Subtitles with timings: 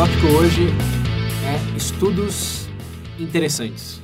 [0.00, 0.68] tópico hoje
[1.44, 2.66] é estudos
[3.18, 4.00] interessantes.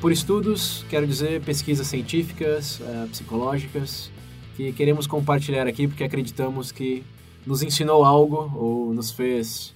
[0.00, 4.10] Por estudos, quero dizer pesquisas científicas, uh, psicológicas,
[4.56, 7.04] que queremos compartilhar aqui porque acreditamos que
[7.46, 9.72] nos ensinou algo ou nos fez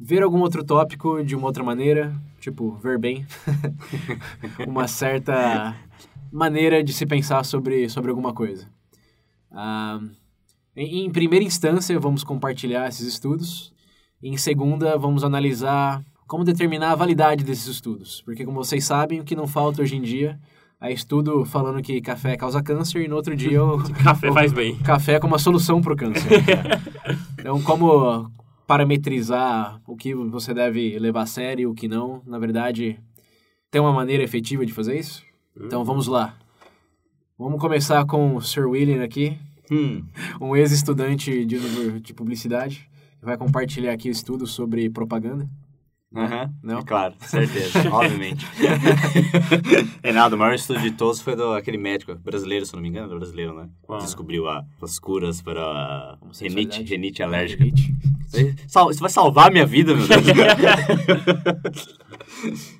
[0.00, 3.26] ver algum outro tópico de uma outra maneira, tipo, ver bem,
[4.66, 5.76] uma certa
[6.32, 8.66] maneira de se pensar sobre, sobre alguma coisa.
[9.50, 10.08] Uh,
[10.74, 13.70] em, em primeira instância, vamos compartilhar esses estudos.
[14.22, 18.22] Em segunda, vamos analisar como determinar a validade desses estudos.
[18.22, 20.38] Porque, como vocês sabem, o que não falta hoje em dia
[20.80, 24.52] é estudo falando que café causa câncer e no outro dia o, café o, faz
[24.52, 24.76] bem.
[24.78, 26.30] Café é como uma solução para o câncer.
[27.38, 28.30] então, como
[28.64, 32.98] parametrizar o que você deve levar a sério e o que não, na verdade,
[33.72, 35.24] tem uma maneira efetiva de fazer isso?
[35.56, 35.84] Então, hum.
[35.84, 36.36] vamos lá.
[37.36, 39.36] Vamos começar com o Sir William aqui,
[39.68, 40.04] hum.
[40.40, 42.88] um ex-estudante de, de publicidade,
[43.22, 45.48] vai compartilhar aqui o estudo sobre propaganda.
[46.14, 46.54] Uhum.
[46.62, 46.80] Não?
[46.80, 48.46] É claro, certeza, obviamente.
[50.04, 53.18] Reinaldo, o maior estudo de todos foi do aquele médico brasileiro, se não me engano,
[53.18, 53.68] brasileiro, né?
[54.00, 57.64] Descobriu a, as curas para renite, renite alérgica.
[57.64, 57.94] Renite.
[58.66, 60.22] Você vai salvar a minha vida, meu Deus.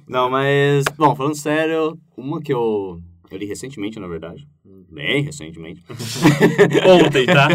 [0.09, 4.47] não, mas, bom, falando sério, uma que eu, eu li recentemente, na verdade,
[4.91, 5.83] bem recentemente.
[7.05, 7.49] Ontem, tá?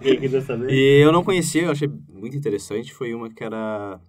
[0.00, 0.70] Quem quiser saber.
[0.72, 4.00] E eu não conhecia, eu achei muito interessante, foi uma que era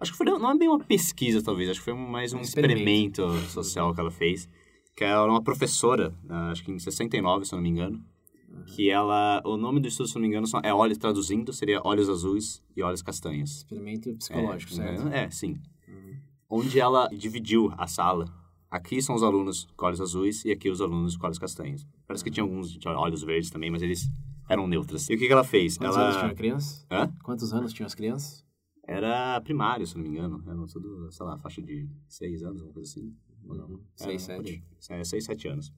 [0.00, 1.68] Acho que foi, não é bem uma pesquisa, talvez.
[1.68, 3.22] Acho que foi mais um, um experimento.
[3.22, 4.48] experimento social que ela fez.
[4.96, 8.02] Que era uma professora, ah, acho que em 69, se eu não me engano.
[8.48, 8.64] Uhum.
[8.64, 9.42] Que ela...
[9.44, 12.62] O nome do estudo, se eu não me engano, é olhos, traduzindo, seria olhos azuis
[12.74, 13.58] e olhos castanhos.
[13.58, 15.08] Experimento psicológico, é, certo?
[15.08, 15.60] É, sim.
[15.86, 16.16] Uhum.
[16.48, 18.24] Onde ela dividiu a sala.
[18.70, 21.86] Aqui são os alunos com olhos azuis e aqui os alunos com olhos castanhos.
[22.06, 24.08] Parece que tinha alguns de olhos verdes também, mas eles
[24.48, 25.10] eram neutros.
[25.10, 25.76] E o que, que ela fez?
[25.76, 26.06] Quantos ela...
[26.06, 26.86] anos tinha a criança?
[26.90, 27.12] Hã?
[27.24, 28.44] Quantos anos tinham as crianças?
[28.86, 30.42] Era primário, se não me engano.
[30.46, 33.14] Era tudo, sei lá, faixa de seis anos, alguma coisa assim.
[33.44, 33.80] Uhum.
[33.96, 34.64] Seis, sete.
[34.88, 35.72] É, seis, sete anos.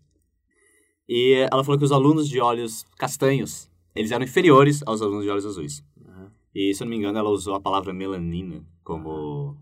[1.09, 5.31] E ela falou que os alunos de olhos castanhos, eles eram inferiores aos alunos de
[5.31, 5.85] olhos azuis.
[5.97, 6.31] Uhum.
[6.55, 9.57] E, se eu não me engano, ela usou a palavra melanina como...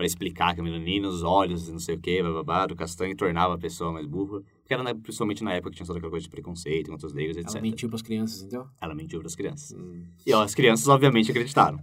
[0.00, 3.52] Para explicar que a melanina, os olhos, não sei o que, bababá, do castanho tornava
[3.52, 4.40] a pessoa mais burra.
[4.62, 7.12] Porque era, né, principalmente na época que tinha toda aquela coisa de preconceito contra os
[7.12, 7.50] negros, etc.
[7.50, 8.66] Ela mentiu pras crianças, então?
[8.80, 9.76] Ela mentiu pras crianças.
[9.78, 10.04] Hum.
[10.26, 11.78] E ó, as crianças, obviamente, acreditaram.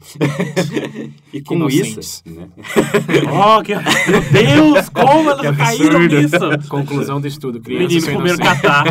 [1.32, 2.24] e com Inocentes.
[2.26, 2.36] isso...
[2.36, 2.50] Né?
[3.30, 3.76] oh, que...
[3.76, 6.70] Meu Deus, como elas caíram nisso?
[6.70, 8.86] Conclusão do estudo, crianças Menino comer catar.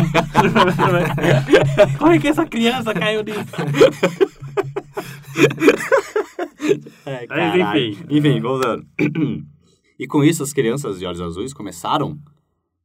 [1.99, 3.43] como é que essa criança caiu nisso?
[7.05, 8.05] É, Mas, enfim.
[8.09, 8.85] Enfim, voltando.
[9.99, 12.19] e com isso, as crianças de olhos azuis começaram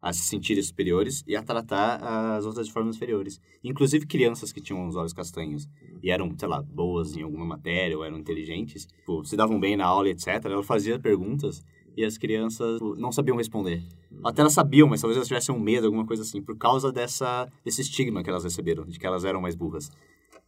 [0.03, 3.41] a se sentirem superiores e a tratar as outras de formas inferiores.
[3.63, 5.69] Inclusive crianças que tinham os olhos castanhos
[6.03, 9.77] e eram, sei lá, boas em alguma matéria ou eram inteligentes, tipo, se davam bem
[9.77, 10.45] na aula, etc.
[10.45, 11.63] Ela fazia perguntas
[11.97, 13.81] e as crianças tipo, não sabiam responder.
[14.25, 17.49] Até elas sabiam, mas talvez elas tivessem um medo, alguma coisa assim, por causa dessa,
[17.65, 19.91] desse estigma que elas receberam, de que elas eram mais burras.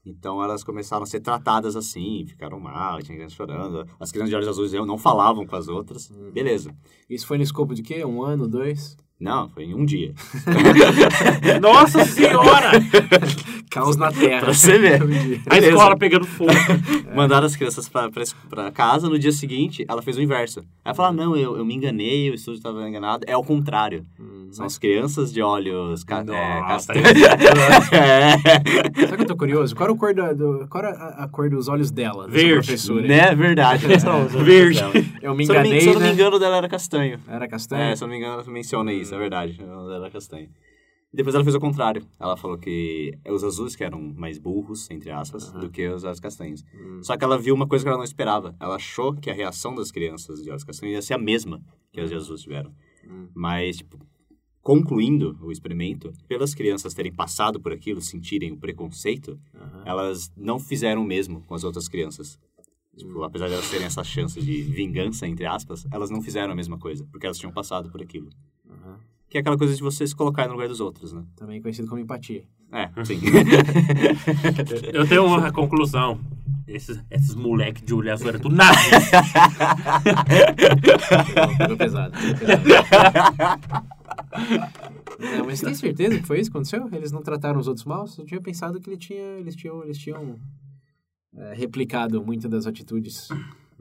[0.04, 3.86] Então elas começaram a ser tratadas assim, ficaram mal, tinha crianças chorando.
[3.98, 6.12] As crianças de olhos azuis não falavam com as outras.
[6.32, 6.74] Beleza.
[7.08, 8.04] Isso foi no escopo de quê?
[8.04, 8.96] Um ano, dois?
[9.18, 10.14] Não, foi em um dia.
[11.62, 12.72] Nossa Senhora!
[13.74, 14.40] Caos na Terra.
[14.40, 15.02] pra você ver.
[15.50, 16.50] A escola pegando fogo.
[16.50, 17.14] É.
[17.14, 20.64] Mandaram as crianças pra, pra, pra, casa, no dia seguinte, ela fez o inverso.
[20.84, 23.24] Ela falou, não, eu, eu me enganei, o estúdio estava enganado.
[23.28, 24.04] É o contrário.
[24.18, 27.04] Hum, São as crianças de olhos ca é, castanhos.
[27.92, 29.06] é.
[29.06, 29.76] Sabe que eu tô curioso?
[29.76, 32.66] Qual era, a cor, da, do, qual era a, a, cor dos olhos dela, Verde.
[32.66, 33.06] professora?
[33.06, 33.86] Né, verdade.
[33.86, 34.80] Verde.
[35.22, 36.12] Eu me enganei, Se eu não me, né?
[36.12, 37.20] engano, dela era castanho.
[37.28, 37.82] Era castanho?
[37.82, 39.60] É, se eu não me engano, ela menciona isso isso, é verdade.
[39.60, 40.48] Ela era castanha.
[41.14, 42.04] E depois ela fez o contrário.
[42.18, 45.60] Ela falou que os azuis que eram mais burros, entre aspas, uhum.
[45.60, 46.64] do que os olhos castanhos.
[46.74, 47.04] Uhum.
[47.04, 48.56] Só que ela viu uma coisa que ela não esperava.
[48.58, 51.62] Ela achou que a reação das crianças de olhos castanhos ia ser a mesma
[51.92, 52.74] que as de azuis tiveram.
[53.06, 53.28] Uhum.
[53.32, 53.96] Mas, tipo,
[54.60, 59.38] concluindo o experimento, pelas crianças terem passado por aquilo, sentirem o preconceito,
[59.84, 62.40] elas não fizeram o mesmo com as outras crianças.
[62.96, 66.56] Tipo, apesar de elas terem essa chance de vingança, entre aspas, elas não fizeram a
[66.56, 68.30] mesma coisa, porque elas tinham passado por aquilo.
[68.68, 68.96] Uhum.
[69.34, 71.24] Que é aquela coisa de você se colocar no lugar dos outros, né?
[71.34, 72.44] Também conhecido como empatia.
[72.70, 73.20] É, sim.
[74.94, 76.20] Eu tenho uma conclusão.
[76.68, 78.78] esses, esses moleques de olho azul era tudo nada.
[81.58, 82.14] Pegou pesado.
[85.18, 86.88] Não, mas tem certeza que foi isso que aconteceu?
[86.92, 88.04] Eles não trataram os outros mal?
[88.16, 90.38] Eu tinha pensado que ele tinha, eles tinham, eles tinham
[91.34, 93.26] é, replicado muitas das atitudes.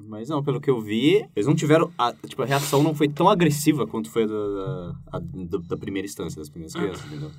[0.05, 1.91] Mas não, pelo que eu vi, eles não tiveram.
[1.97, 5.77] A, tipo, a reação não foi tão agressiva quanto foi a da, a- da, da
[5.77, 7.31] primeira instância, das primeiras crianças, entendeu?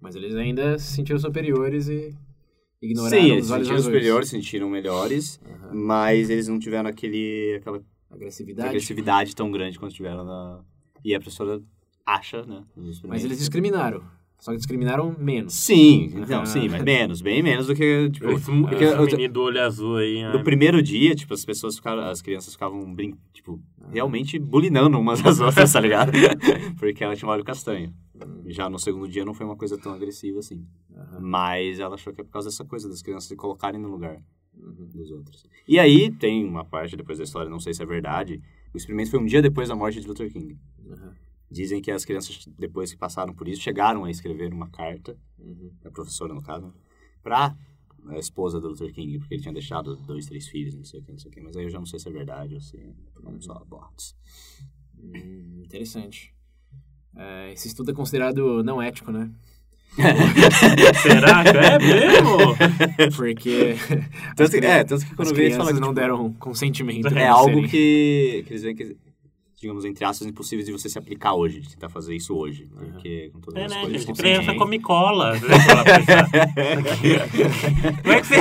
[0.00, 2.14] Mas eles ainda se sentiram superiores e
[2.82, 3.94] ignoraram Sim, eles os se olhos sentiram azuis.
[3.94, 5.40] superiores, se sentiram melhores,
[5.72, 8.68] mas eles não tiveram aquele, aquela Agressividade.
[8.68, 10.60] agressividade tão grande quanto tiveram na.
[11.04, 11.62] E a professora
[12.06, 12.64] acha, né?
[13.08, 14.02] Mas eles discriminaram.
[14.44, 15.54] Só que discriminaram menos.
[15.54, 16.44] Sim, então, Ah.
[16.44, 18.10] sim, mas menos, bem menos do que.
[18.10, 20.22] Tipo, Esse, porque esse menino do olho azul aí.
[20.22, 23.58] No ai, primeiro dia, tipo, as pessoas ficaram, as crianças ficavam, brin tipo,
[23.90, 26.12] realmente bulinando umas às outras, tá ligado?
[26.78, 27.94] Porque ela tinha um olho castanho.
[28.44, 30.62] Já no segundo dia não foi uma coisa tão agressiva assim.
[31.18, 34.20] Mas ela achou que é por causa dessa coisa das crianças se colocarem no lugar
[34.52, 35.46] dos outros.
[35.66, 38.42] E aí tem uma parte depois da história, não sei se é verdade,
[38.74, 40.54] o experimento foi um dia depois da morte de Luther King.
[41.54, 45.16] Dizem que as crianças, depois que passaram por isso, chegaram a escrever uma carta,
[45.84, 46.74] a professora no caso,
[47.22, 47.56] pra
[48.08, 51.02] a esposa do Luther King, porque ele tinha deixado dois, três filhos, não sei o
[51.04, 51.40] que, não sei o que.
[51.40, 52.92] Mas aí eu já não sei se é verdade ou se é
[53.40, 54.16] só boatos.
[54.98, 56.34] Hum, interessante.
[57.16, 59.30] É, esse estudo é considerado não ético, né?
[61.02, 62.36] Será que é mesmo?
[63.16, 63.76] Porque
[64.36, 66.32] Tanto é, tanto que quando as eu vi eles crianças falam que, não tipo, deram
[66.34, 67.06] consentimento.
[67.16, 68.96] É algo serem- que, que eles veem que,
[69.64, 72.66] digamos, entre aspas, impossíveis de você se aplicar hoje, de tentar fazer isso hoje.
[72.66, 74.18] Porque com todas É, as né, coisas gente?
[74.18, 75.32] Criança come cola.
[75.40, 75.84] Pensar.
[78.02, 78.36] como, é que você,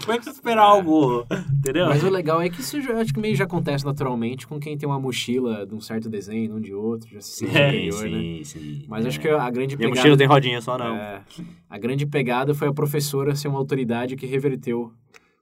[0.00, 1.26] como é que você espera algo?
[1.58, 1.86] Entendeu?
[1.86, 4.78] Mas o legal é que isso já, acho que meio já acontece naturalmente com quem
[4.78, 8.04] tem uma mochila de um certo desenho, não de outro, já se sente É, superior,
[8.10, 8.18] né?
[8.18, 8.84] sim, sim.
[8.88, 9.08] Mas é.
[9.08, 10.00] acho que a grande Minha pegada...
[10.00, 10.94] mochila tem rodinha só, não.
[10.94, 11.20] É,
[11.68, 14.92] a grande pegada foi a professora ser uma autoridade que reverteu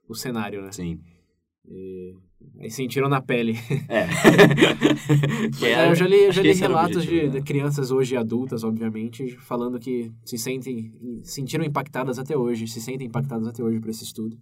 [0.09, 0.71] o cenário, né?
[0.71, 0.99] Sim.
[1.69, 2.15] E,
[2.59, 3.57] aí sentiram na pele.
[3.89, 4.07] É.
[5.63, 7.43] É, eu já li, eu já li relatos de, objetivo, de né?
[7.45, 10.93] crianças hoje adultas, obviamente, falando que se sentem,
[11.23, 14.37] sentiram impactadas até hoje, se sentem impactadas até hoje por esse estudo.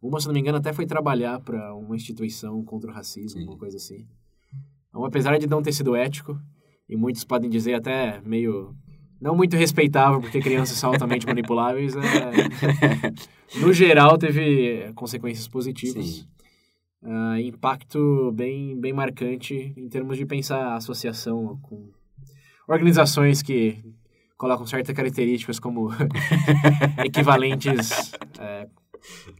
[0.00, 3.46] Uma, se não me engano, até foi trabalhar para uma instituição contra o racismo, Sim.
[3.46, 4.06] uma coisa assim.
[4.88, 6.38] Então, apesar de não ter sido ético,
[6.88, 8.74] e muitos podem dizer até meio
[9.20, 16.06] não muito respeitável, porque crianças são altamente manipuláveis, é, no geral teve consequências positivas.
[16.06, 16.35] Sim.
[17.08, 21.92] Ah, impacto bem, bem marcante em termos de pensar a associação com
[22.66, 23.80] organizações que
[24.36, 25.88] colocam certas características como
[27.04, 28.68] equivalentes, é,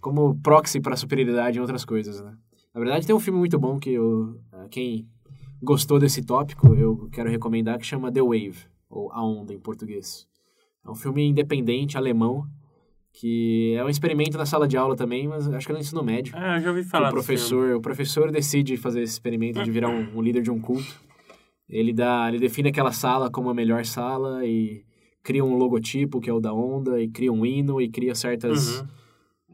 [0.00, 2.36] como proxy para superioridade em outras coisas, né?
[2.72, 5.08] Na verdade, tem um filme muito bom que eu, ah, quem
[5.60, 8.58] gostou desse tópico, eu quero recomendar, que chama The Wave,
[8.88, 10.28] ou A Onda em português.
[10.84, 12.46] É um filme independente, alemão,
[13.18, 16.02] que é um experimento na sala de aula também, mas acho que é no ensino
[16.02, 16.34] médio.
[16.36, 19.88] Ah, eu já ouvi falar o professor, o professor decide fazer esse experimento de virar
[19.88, 21.00] um, um líder de um culto.
[21.66, 24.84] Ele dá, ele define aquela sala como a melhor sala e
[25.22, 28.80] cria um logotipo que é o da onda e cria um hino e cria certas
[28.80, 28.86] Uhum.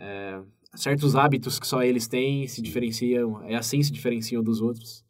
[0.00, 0.42] é,
[0.74, 5.04] certos hábitos que só eles têm, se diferenciam, é assim se diferenciam dos outros.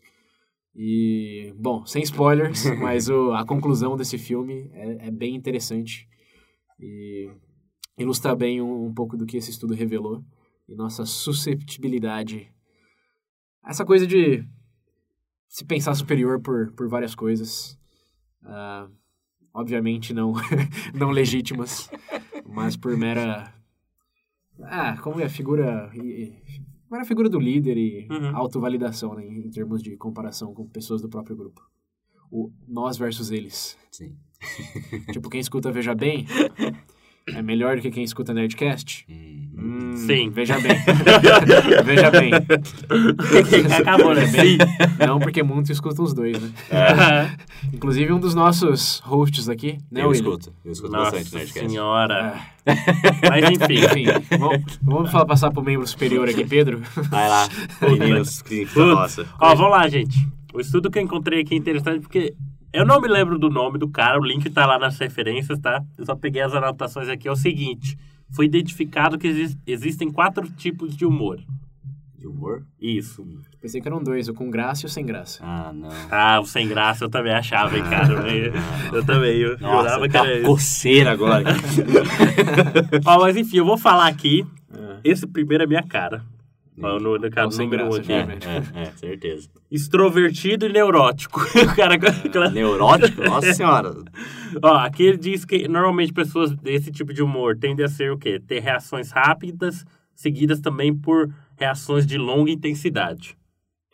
[0.76, 6.06] E, bom, sem spoilers, mas o, a conclusão desse filme é, é bem interessante
[6.78, 7.30] e
[7.98, 10.24] ilustra bem um, um pouco do que esse estudo revelou
[10.68, 12.50] e nossa susceptibilidade.
[13.64, 14.44] Essa coisa de
[15.48, 17.78] se pensar superior por, por várias coisas.
[18.44, 18.88] ah,
[19.54, 20.32] obviamente não,
[20.94, 21.90] não legítimas,
[22.46, 23.52] mas por mera.
[24.62, 25.90] Ah, como é a figura.
[26.90, 28.36] Mera figura do líder e Uhum.
[28.36, 31.62] autovalidação, né, em termos de comparação com pessoas do próprio grupo.
[32.30, 33.78] O nós versus eles.
[33.90, 34.16] Sim.
[35.12, 36.26] Tipo, quem escuta Veja Bem
[37.28, 39.06] é melhor do que quem escuta Nerdcast?
[39.08, 40.30] Hum, Sim.
[40.30, 40.72] Veja bem.
[41.84, 42.30] Veja bem.
[43.78, 44.26] Acabou, né?
[44.26, 44.58] Sim.
[44.98, 46.50] Não, porque muitos escutam os dois, né?
[47.72, 50.20] Inclusive um dos nossos hosts aqui, né, eu William?
[50.34, 50.52] escuto.
[50.64, 51.68] Eu escuto Nossa bastante Nerdcast.
[51.70, 52.34] senhora.
[52.66, 52.74] Ah,
[53.28, 53.84] Mas enfim.
[53.84, 56.80] enfim, vamos, vamos falar, passar pro membro superior aqui, Pedro.
[57.10, 57.48] Vai lá,
[57.82, 58.42] meninos,
[58.76, 59.26] nossa.
[59.40, 60.28] Ó, vamos lá, gente.
[60.54, 62.34] O estudo que eu encontrei aqui é interessante porque
[62.72, 65.82] eu não me lembro do nome do cara, o link tá lá nas referências, tá?
[65.98, 67.28] Eu só peguei as anotações aqui.
[67.28, 67.98] É o seguinte:
[68.30, 71.38] foi identificado que exis- existem quatro tipos de humor.
[72.18, 72.62] De humor?
[72.80, 73.26] Isso.
[73.60, 75.40] Pensei que eram dois, o com graça e o sem graça.
[75.44, 75.88] Ah, não.
[76.10, 78.12] Ah, o sem graça eu também achava, hein, cara.
[78.32, 78.52] Eu,
[78.92, 81.44] eu também, eu Nossa, jurava que era coceira agora.
[83.04, 84.44] Ó, mas enfim, eu vou falar aqui.
[84.72, 84.98] Ah.
[85.04, 86.24] Esse primeiro é minha cara.
[86.76, 88.40] No, no caso, Ou sem número um graça, aqui.
[88.44, 88.80] já.
[88.80, 89.48] é, é, certeza.
[89.70, 91.40] Extrovertido e neurótico.
[91.72, 93.22] O cara, aquela- Neurótico?
[93.22, 93.92] Nossa senhora.
[94.62, 98.18] Ó, aqui ele diz que normalmente pessoas desse tipo de humor tendem a ser o
[98.18, 98.40] quê?
[98.40, 103.36] Ter reações rápidas, seguidas também por reações de longa intensidade.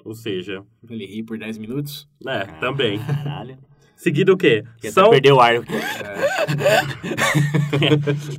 [0.04, 0.62] Ou seja...
[0.88, 2.08] Ele ri por 10 minutos?
[2.26, 2.98] É, também.
[2.98, 3.58] Caralho.
[3.96, 4.62] Seguido o quê?
[4.92, 5.10] São...
[5.10, 5.54] Perdeu o ar.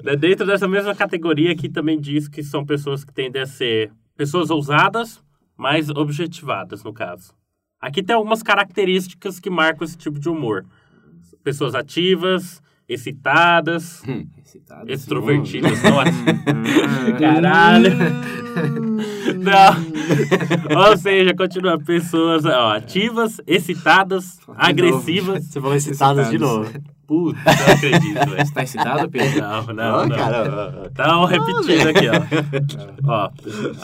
[0.10, 0.16] É.
[0.16, 4.50] Dentro dessa mesma categoria aqui também diz que são pessoas que tendem a ser pessoas
[4.50, 5.24] ousadas,
[5.56, 7.34] mas objetivadas, no caso.
[7.80, 10.66] Aqui tem algumas características que marcam esse tipo de humor.
[11.42, 14.28] Pessoas ativas, excitadas, hum.
[14.38, 15.82] excitadas extrovertidas.
[15.82, 17.18] Não, hum.
[17.18, 17.92] Caralho!
[19.40, 20.88] Não.
[20.90, 21.80] Ou seja, continua.
[21.80, 25.46] Pessoas ó, ativas, excitadas, agressivas.
[25.46, 26.99] Você falou excitadas, excitadas de novo.
[27.10, 29.42] Puta, não acredito, Você tá excitado, Pedro?
[29.42, 30.16] Não, não, não.
[30.16, 33.02] Cara, então, repetindo aqui, ó.
[33.10, 33.32] ó.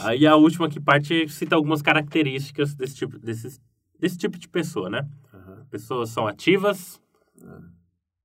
[0.04, 3.60] Aí a última que parte cita algumas características desse tipo, desse,
[3.98, 5.04] desse tipo de pessoa, né?
[5.34, 5.64] Uhum.
[5.68, 7.00] Pessoas são ativas,
[7.42, 7.64] uhum.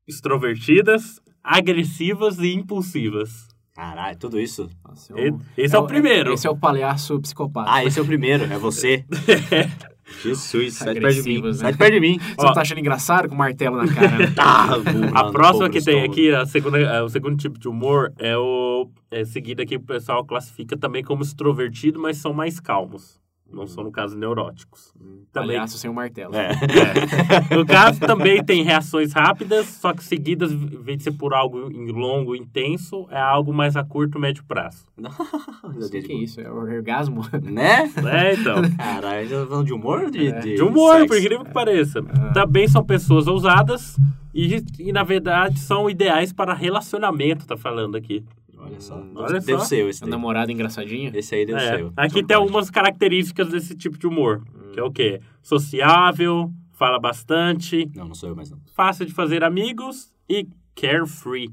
[0.07, 3.47] extrovertidas, agressivas e impulsivas.
[3.73, 4.69] Caralho, tudo isso?
[4.87, 6.31] Nossa, é esse é, é, o primeiro.
[6.31, 7.71] Esse é o palhaço psicopata.
[7.73, 9.03] Ah, esse é o primeiro, é você.
[10.23, 11.41] Jesus, sai de perto de mim.
[11.41, 11.53] Né?
[11.53, 12.19] Sai de perto de mim.
[12.37, 14.17] Você Ó, tá achando engraçado com o martelo na cara?
[14.17, 14.27] Né?
[14.35, 14.69] tá,
[15.13, 19.25] a próxima que tem aqui, a segunda, o segundo tipo de humor, é o é
[19.25, 23.20] seguido aqui o pessoal classifica também como extrovertido, mas são mais calmos.
[23.53, 24.93] Não são, no caso, neuróticos.
[25.31, 25.55] Também...
[25.55, 26.35] Palhaço sem o um martelo.
[26.35, 26.51] É.
[26.51, 27.55] é.
[27.55, 31.69] No caso, também tem reações rápidas, só que seguidas, em vez de ser por algo
[31.91, 34.85] longo, intenso, é algo mais a curto, médio prazo.
[34.97, 37.21] Não sei que é isso, é o orgasmo.
[37.41, 37.91] Né?
[38.11, 38.55] É, então.
[38.77, 40.39] Caralho, tá falando de humor de, é.
[40.39, 41.07] de, de humor, sexo?
[41.07, 41.99] por incrível que pareça.
[42.09, 42.33] Ah.
[42.33, 43.97] Também são pessoas ousadas
[44.33, 48.23] e, e, na verdade, são ideais para relacionamento, tá falando aqui.
[48.71, 48.95] Olha só.
[48.95, 49.65] Hum, olha deve só.
[49.65, 50.03] ser esse.
[50.03, 51.11] Um namorado engraçadinho?
[51.13, 51.77] Esse aí deve é.
[51.77, 51.91] ser.
[51.95, 54.41] Aqui tem algumas características desse tipo de humor.
[54.55, 54.71] Hum.
[54.71, 55.19] Que é o quê?
[55.41, 57.89] Sociável, fala bastante.
[57.95, 58.59] Não, não sou eu mais não.
[58.73, 61.49] Fácil de fazer amigos e carefree.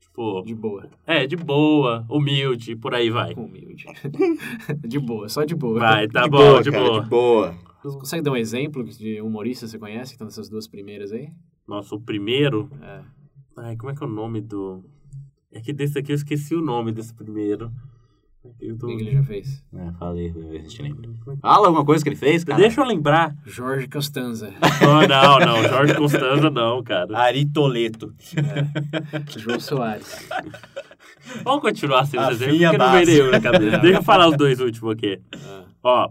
[0.00, 0.88] Tipo, de boa.
[1.06, 3.34] É, de boa, humilde, por aí vai.
[3.34, 3.86] Humilde.
[4.86, 5.78] de boa, só de boa.
[5.78, 7.02] Vai, tá de bom, boa, de cara, boa.
[7.02, 7.54] De boa.
[7.82, 11.12] Você consegue dar um exemplo de humorista que você conhece que estão nessas duas primeiras
[11.12, 11.30] aí?
[11.66, 12.68] Nossa, o primeiro?
[12.82, 13.00] É.
[13.56, 14.84] Ai, como é que é o nome do.
[15.52, 17.72] É que desse aqui eu esqueci o nome desse primeiro.
[18.78, 18.86] Tô...
[18.86, 19.62] O que ele já fez?
[19.74, 21.10] É, falei, a gente lembra.
[21.42, 22.58] Fala alguma coisa que ele fez, cara.
[22.58, 23.36] Deixa eu lembrar.
[23.44, 24.54] Jorge Costanza.
[24.82, 27.16] Oh, não, não, Jorge Costanza não, cara.
[27.18, 28.14] Ari Toleto.
[28.34, 29.38] É.
[29.38, 30.26] João Soares.
[31.44, 33.78] Vamos continuar sem os exemplos, porque não veio nenhum na cabeça.
[33.78, 35.20] Deixa eu falar os dois últimos aqui.
[35.34, 35.64] Ah.
[35.82, 36.10] Ó,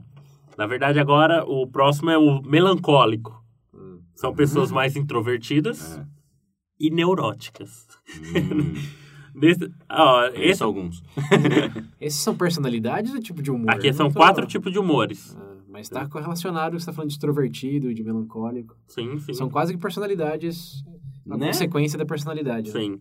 [0.55, 3.43] na verdade agora o próximo é o melancólico.
[3.73, 4.01] Hum.
[4.15, 4.75] São pessoas hum.
[4.75, 6.05] mais introvertidas ah.
[6.79, 7.87] e neuróticas.
[8.35, 8.73] Hum.
[9.39, 11.03] Desse, ó, esse, alguns.
[11.99, 13.71] Esses são personalidades ou tipo de humor?
[13.71, 15.35] Aqui são quatro tipos de humores.
[15.39, 18.75] Ah, mas está correlacionado, você está falando de extrovertido, de melancólico.
[18.87, 19.33] Sim, sim.
[19.33, 20.83] São quase que personalidades,
[21.29, 21.47] a né?
[21.47, 22.71] consequência da personalidade.
[22.71, 22.91] Sim.
[22.91, 22.97] Né?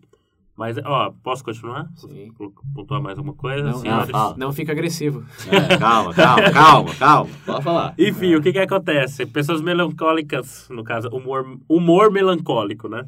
[0.59, 1.88] Mas, ó, posso continuar?
[1.95, 2.33] Sim.
[2.75, 3.62] Pontuar mais alguma coisa?
[3.62, 5.25] Não, não, não fica agressivo.
[5.47, 7.30] É, calma, calma, calma, calma.
[7.47, 7.95] Pode falar.
[7.97, 8.37] Enfim, é.
[8.37, 9.25] o que que acontece?
[9.25, 13.07] Pessoas melancólicas, no caso, humor, humor melancólico, né?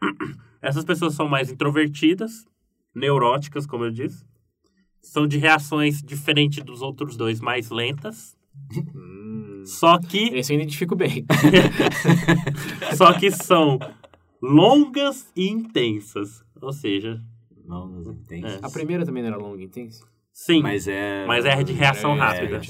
[0.62, 2.46] Essas pessoas são mais introvertidas,
[2.94, 4.24] neuróticas, como eu disse.
[5.00, 8.36] São de reações diferentes dos outros dois, mais lentas.
[8.94, 9.62] Hum.
[9.64, 10.28] Só que.
[10.34, 11.24] Esse eu identifico bem.
[12.96, 13.78] Só que são
[14.40, 16.44] longas e intensas.
[16.60, 17.20] Ou seja.
[17.66, 18.62] Longas e intensas.
[18.62, 18.66] É.
[18.66, 20.06] A primeira também não era longa e intensa?
[20.32, 20.62] Sim.
[20.62, 21.26] Mas é.
[21.26, 22.60] Mas é de reação é, rápida.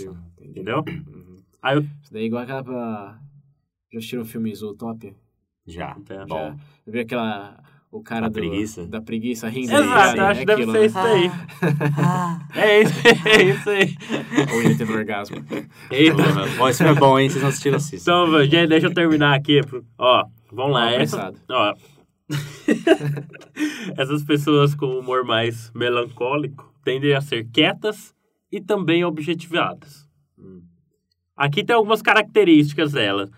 [0.41, 0.85] É, entendeu?
[0.89, 1.37] Uhum.
[1.63, 1.83] Aí eu...
[1.83, 2.65] Isso daí é igual aquela.
[2.65, 3.21] Pra...
[3.93, 5.15] Já assistiram o filme Zootopia?
[5.67, 5.97] Já.
[6.09, 6.27] Já.
[6.27, 6.37] Bom.
[6.37, 6.57] Já.
[6.87, 8.87] Vi aquela o cara do, preguiça.
[8.87, 9.71] da preguiça rindo.
[9.71, 11.31] Exato, acho que deve ser isso aí.
[11.99, 12.41] Ah.
[12.57, 12.95] é isso,
[13.29, 13.97] é isso aí.
[14.55, 15.37] Ou ele teve orgasmo.
[15.93, 16.17] Eita,
[16.57, 17.29] Bom, isso é bom, hein?
[17.29, 17.97] Vocês não assistiram assim.
[17.97, 19.61] Então, gente, deixa eu terminar aqui.
[19.99, 20.91] Ó, vamos lá.
[20.91, 21.75] Essa, ó,
[23.95, 28.15] essas pessoas com humor mais melancólico tendem a ser quietas
[28.51, 30.09] e também objetivadas.
[30.39, 30.63] Hum.
[31.37, 33.29] Aqui tem algumas características delas.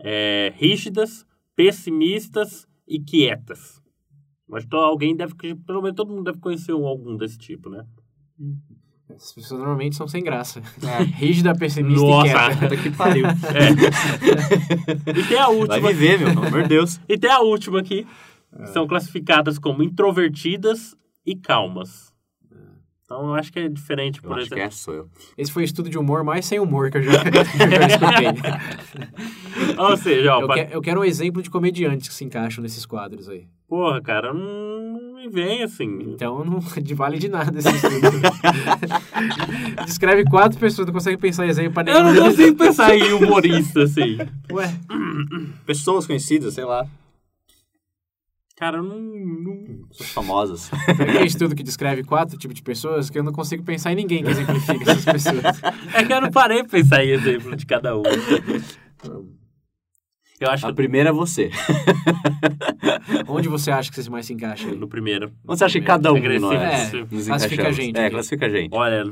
[0.00, 3.77] É, rígidas, pessimistas e quietas.
[4.48, 7.84] Mas tô, alguém deve, pelo menos todo mundo deve conhecer algum desse tipo, né?
[9.14, 10.62] As pessoas normalmente são sem graça.
[10.82, 11.02] É.
[11.16, 12.76] Rígida, pessimista Nossa, e quieta.
[12.76, 13.26] que pariu.
[13.26, 13.30] É.
[15.18, 15.80] E tem a última.
[15.80, 17.00] Vai viver, meu, pelo amor de Deus.
[17.08, 18.06] E tem a última aqui.
[18.52, 18.66] É.
[18.66, 22.07] São classificadas como introvertidas e calmas.
[23.08, 24.56] Então, eu acho que é diferente, eu por acho exemplo.
[24.56, 25.08] Que essa sou eu.
[25.38, 28.28] Esse foi o estudo de humor mais sem humor que eu já, já escutei.
[29.78, 32.84] Ou seja, ó, eu, que, eu quero um exemplo de comediantes que se encaixam nesses
[32.84, 33.46] quadros aí.
[33.66, 36.00] Porra, cara, não me vem assim.
[36.02, 36.60] Então não
[36.94, 38.20] vale de nada esse estudo.
[39.86, 42.08] Descreve quatro pessoas, não consegue pensar em exemplo pra nenhum.
[42.08, 44.18] Eu não consigo pensar em humorista, assim.
[44.52, 44.70] Ué.
[45.64, 46.86] Pessoas conhecidas, sei lá.
[48.58, 48.98] Cara, eu não.
[48.98, 49.86] não...
[49.88, 50.70] Pessoas famosas.
[50.96, 53.96] Tem um estudo que descreve quatro tipos de pessoas que eu não consigo pensar em
[53.96, 55.42] ninguém que exemplifique essas pessoas.
[55.94, 58.02] É que eu não parei pra pensar em exemplo de cada um.
[60.40, 61.50] Eu acho A primeira é você.
[63.28, 64.68] Onde você acha que você mais se encaixa?
[64.68, 64.76] aí?
[64.76, 65.32] no primeiro.
[65.46, 66.54] Onde você acha que cada um de nós
[66.94, 68.10] É, nos classifica a gente É, aqui.
[68.10, 68.72] classifica a gente.
[68.74, 69.04] Olha,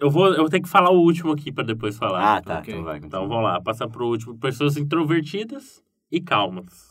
[0.00, 2.36] eu vou, eu vou ter que falar o último aqui pra depois falar.
[2.36, 2.58] Ah, tá.
[2.58, 2.72] Ok.
[2.72, 2.98] Então vai.
[2.98, 4.38] Então vamos lá, passar pro último.
[4.38, 6.87] Pessoas introvertidas e calmas.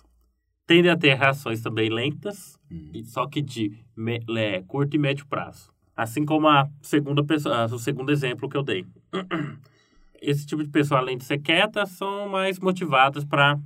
[0.68, 2.92] Tendem a ter reações também lentas, Hum.
[2.94, 5.72] e só que de me- é, curto e médio prazo.
[5.96, 8.86] Assim como a segunda pessoa, o segundo exemplo que eu dei.
[10.22, 13.58] Esse tipo de pessoa, além de ser quieta, são mais motivadas para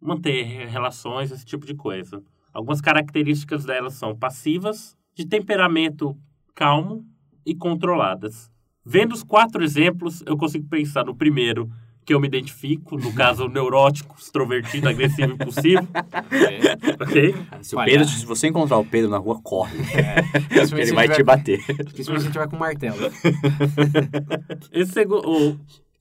[0.00, 2.22] manter relações, esse tipo de coisa.
[2.52, 6.16] Algumas características delas são passivas, de temperamento
[6.54, 7.04] calmo
[7.44, 8.50] e controladas.
[8.84, 11.68] Vendo os quatro exemplos, eu consigo pensar no primeiro,
[12.04, 15.88] que eu me identifico, no caso, neurótico, extrovertido, agressivo e impulsivo.
[16.30, 17.34] É, Ok?
[17.62, 17.84] Se, o.
[17.84, 19.76] Pedro, se você encontrar o Pedro na rua, corre.
[20.48, 21.64] principalmente ele se vai te bater.
[21.64, 22.96] Principalmente se a gente tiver com martelo.
[24.72, 25.60] Esse segundo.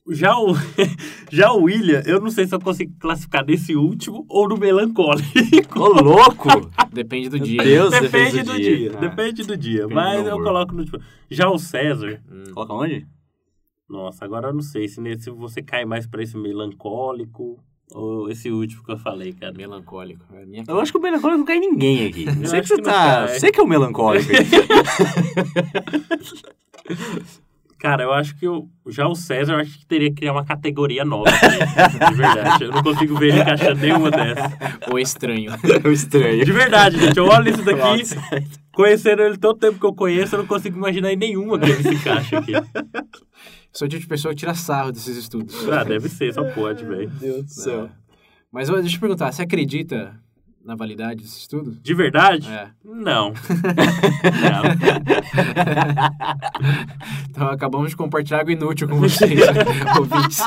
[0.10, 0.56] Já o,
[1.32, 5.30] já o William, eu não sei se eu consigo classificar nesse último ou no melancólico.
[5.80, 6.50] Ô, louco!
[6.92, 7.62] Depende do dia.
[7.64, 7.92] Deus.
[7.92, 8.92] Depende do dia.
[8.96, 9.00] Ah.
[9.00, 9.82] Depende do dia.
[9.82, 11.00] Depende Mas do eu coloco no último.
[11.30, 12.20] Já o César,
[12.52, 13.08] Coloca onde?
[13.92, 17.60] Nossa, agora eu não sei se, nesse, você cai mais pra esse melancólico
[17.94, 19.52] ou esse último que eu falei, cara.
[19.52, 20.24] Melancólico.
[20.34, 22.24] É minha Eu acho que o melancólico não cai em ninguém aqui.
[22.26, 23.28] Não Eu sei que você que tá.
[23.28, 24.32] Sei que é o melancólico.
[27.82, 30.46] Cara, eu acho que eu, já o César, eu acho que teria que criar uma
[30.46, 31.32] categoria nova.
[31.32, 32.66] de verdade.
[32.66, 34.52] Eu não consigo ver ele encaixando nenhuma dessas.
[34.94, 35.52] O estranho.
[35.84, 36.46] O estranho.
[36.46, 37.18] De verdade, gente.
[37.18, 38.18] Eu olho isso daqui, Nossa.
[38.72, 41.82] conhecendo ele todo tempo que eu conheço, eu não consigo imaginar em nenhuma que ele
[41.82, 42.52] se encaixa aqui.
[43.74, 45.68] Sou o tipo de pessoa que tira sarro desses estudos.
[45.70, 47.10] Ah, deve ser, só pode, velho.
[47.10, 47.86] Deus do céu.
[47.86, 47.90] É.
[48.52, 50.14] Mas deixa eu te perguntar, você acredita
[50.64, 51.72] na validade desse estudo?
[51.82, 52.48] De verdade?
[52.50, 52.68] É.
[52.84, 53.32] Não.
[54.44, 54.64] Não.
[57.30, 59.40] Então acabamos de compartilhar algo inútil com vocês,
[59.98, 60.42] ouvintes.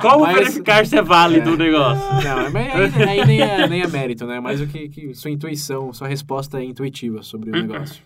[0.00, 2.04] Como Mas- verificar se é válido o negócio?
[2.24, 4.40] Não, mas aí, aí nem, é, nem é mérito, né?
[4.40, 8.02] Mais o que, que sua intuição, sua resposta é intuitiva sobre o negócio.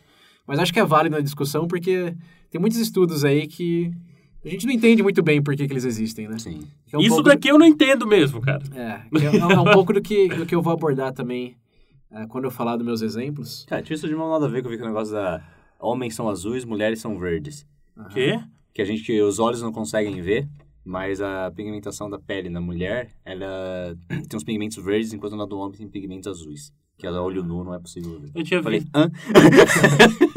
[0.50, 2.12] Mas acho que é válido na discussão porque
[2.50, 3.88] tem muitos estudos aí que
[4.44, 6.36] a gente não entende muito bem por que, que eles existem, né?
[6.40, 6.66] Sim.
[6.92, 8.60] É um Isso pouco- daqui eu não entendo mesmo, cara.
[8.74, 11.54] É, é, é um pouco do que, do que eu vou abordar também
[12.10, 13.64] ah, quando eu falar dos meus exemplos.
[13.68, 15.40] Cara, tinha isso de mal nada a ver com o negócio da.
[15.78, 17.64] Homens são azuis, mulheres são verdes.
[17.96, 18.40] O quê?
[18.74, 20.48] Que a gente, que os olhos não conseguem ver,
[20.84, 25.56] mas a pigmentação da pele na mulher, ela tem uns pigmentos verdes, enquanto na do
[25.58, 26.72] homem tem pigmentos azuis.
[26.98, 28.30] Que a olho nu não é possível ver.
[28.34, 28.90] Eu tinha Falei, visto.
[28.94, 29.10] hã?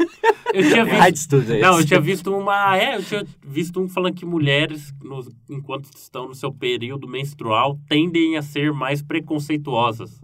[0.54, 1.36] Eu tinha visto.
[1.36, 2.76] é Não, eu tinha visto uma.
[2.76, 7.78] É, eu tinha visto um falando que mulheres, nos- enquanto estão no seu período menstrual,
[7.88, 10.20] tendem a ser mais preconceituosas.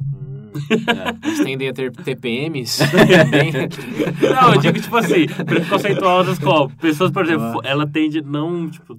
[1.24, 3.52] Eles tendem a ter TPMs também.
[4.34, 6.70] Não, eu digo, tipo assim, preconceituosas como?
[6.76, 8.98] Pessoas, por exemplo, ela tende não, tipo,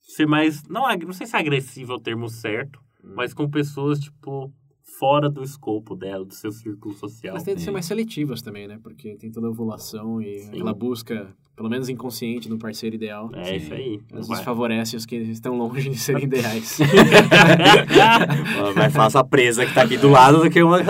[0.00, 0.62] ser mais.
[0.68, 4.52] Não, não sei se é agressiva é o termo certo, mas com pessoas, tipo,
[4.98, 7.32] fora do escopo dela, do seu círculo social.
[7.32, 8.78] Elas tendem a ser mais seletivas também, né?
[8.82, 10.48] Porque tem toda a ovulação e Sim.
[10.48, 13.30] aquela busca, pelo menos inconsciente, do parceiro ideal.
[13.34, 13.56] É Sim.
[13.56, 14.00] isso aí.
[14.12, 16.78] Às vezes favorece os que estão longe de serem ideais.
[18.74, 20.80] Vai fácil a presa que tá aqui do lado do que uma.
[20.80, 20.86] É.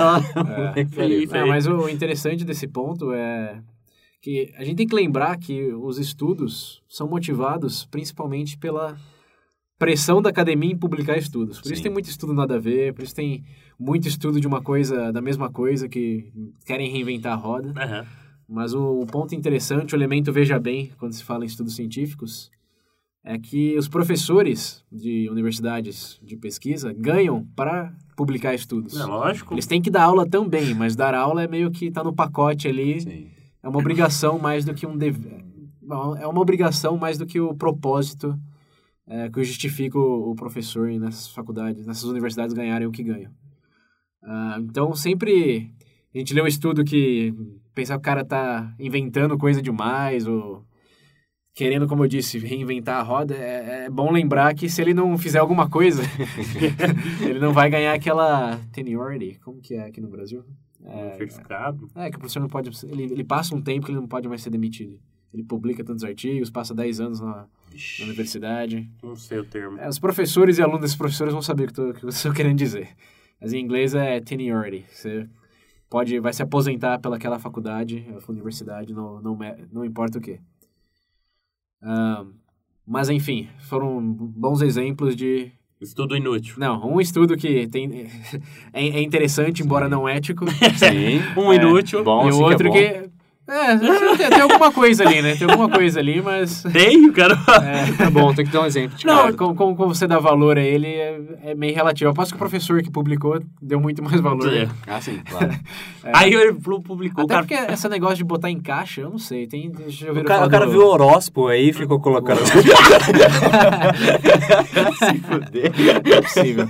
[1.36, 3.60] É, mas o interessante desse ponto é
[4.20, 8.96] que a gente tem que lembrar que os estudos são motivados principalmente pela
[9.78, 11.60] pressão da academia em publicar estudos.
[11.60, 11.82] Por isso Sim.
[11.84, 13.44] tem muito estudo nada a ver, por isso tem
[13.78, 16.32] muito estudo de uma coisa, da mesma coisa, que
[16.64, 17.72] querem reinventar a roda.
[17.76, 18.06] Aham.
[18.48, 22.50] Mas o, o ponto interessante, o elemento veja bem, quando se fala em estudos científicos,
[23.24, 28.98] é que os professores de universidades de pesquisa ganham para publicar estudos.
[28.98, 29.52] É lógico.
[29.52, 32.68] Eles têm que dar aula também, mas dar aula é meio que tá no pacote
[32.68, 33.00] ali.
[33.00, 33.26] Sim.
[33.60, 35.44] É uma obrigação mais do que um dever.
[36.20, 38.38] É uma obrigação mais do que o propósito
[39.08, 43.32] é, que justifica o, o professor nessas faculdades, nessas universidades ganharem o que ganham.
[44.22, 45.72] Ah, então, sempre
[46.14, 47.32] a gente lê um estudo que
[47.74, 50.64] pensar que o cara tá inventando coisa demais ou
[51.54, 55.16] querendo, como eu disse, reinventar a roda, é, é bom lembrar que se ele não
[55.16, 56.02] fizer alguma coisa,
[57.22, 60.44] ele não vai ganhar aquela tenurity, como que é aqui no Brasil?
[60.80, 61.88] Um certificado.
[61.94, 62.70] É, que o professor não pode.
[62.86, 65.00] Ele, ele passa um tempo que ele não pode mais ser demitido.
[65.32, 67.46] Ele publica tantos artigos, passa 10 anos na,
[68.00, 68.90] na universidade.
[69.02, 69.78] Não sei o termo.
[69.78, 72.08] É, os professores e alunos desses professores vão saber o que, tô, o que eu
[72.08, 72.88] estou querendo dizer.
[73.40, 74.84] Mas em inglês é tenurity.
[74.90, 75.28] Você
[75.88, 79.38] pode, vai se aposentar pelaquela faculdade, universidade, não, não,
[79.72, 80.40] não importa o quê.
[81.82, 82.24] Ah,
[82.86, 86.54] mas enfim, foram bons exemplos de Estudo inútil.
[86.56, 88.06] Não, um estudo que tem,
[88.72, 90.46] é, é interessante, embora não ético.
[90.50, 91.20] Sim.
[91.36, 92.02] Um é, inútil.
[92.02, 93.10] Bom, e sim o outro que que.
[93.48, 93.72] É.
[93.72, 95.36] É, tem, tem alguma coisa ali, né?
[95.36, 96.62] Tem alguma coisa ali, mas.
[96.72, 97.38] Tenho, cara.
[98.00, 98.96] É bom, tem que dar um exemplo.
[99.04, 99.32] Não, cara.
[99.34, 102.08] como, como, como você dá valor a ele é, é meio relativo.
[102.08, 104.52] Eu aposto que o professor que publicou deu muito mais valor.
[104.52, 104.68] É.
[104.88, 105.52] Ah, sim, claro.
[106.04, 107.46] Aí ele publicou, Até cara.
[107.46, 109.46] porque esse negócio de botar em caixa, eu não sei.
[109.46, 112.40] Tem, já O ouviram cara, falar o cara viu o horóscopo aí e ficou colocando.
[112.46, 112.52] Se
[115.18, 115.72] fuder.
[116.04, 116.68] É possível.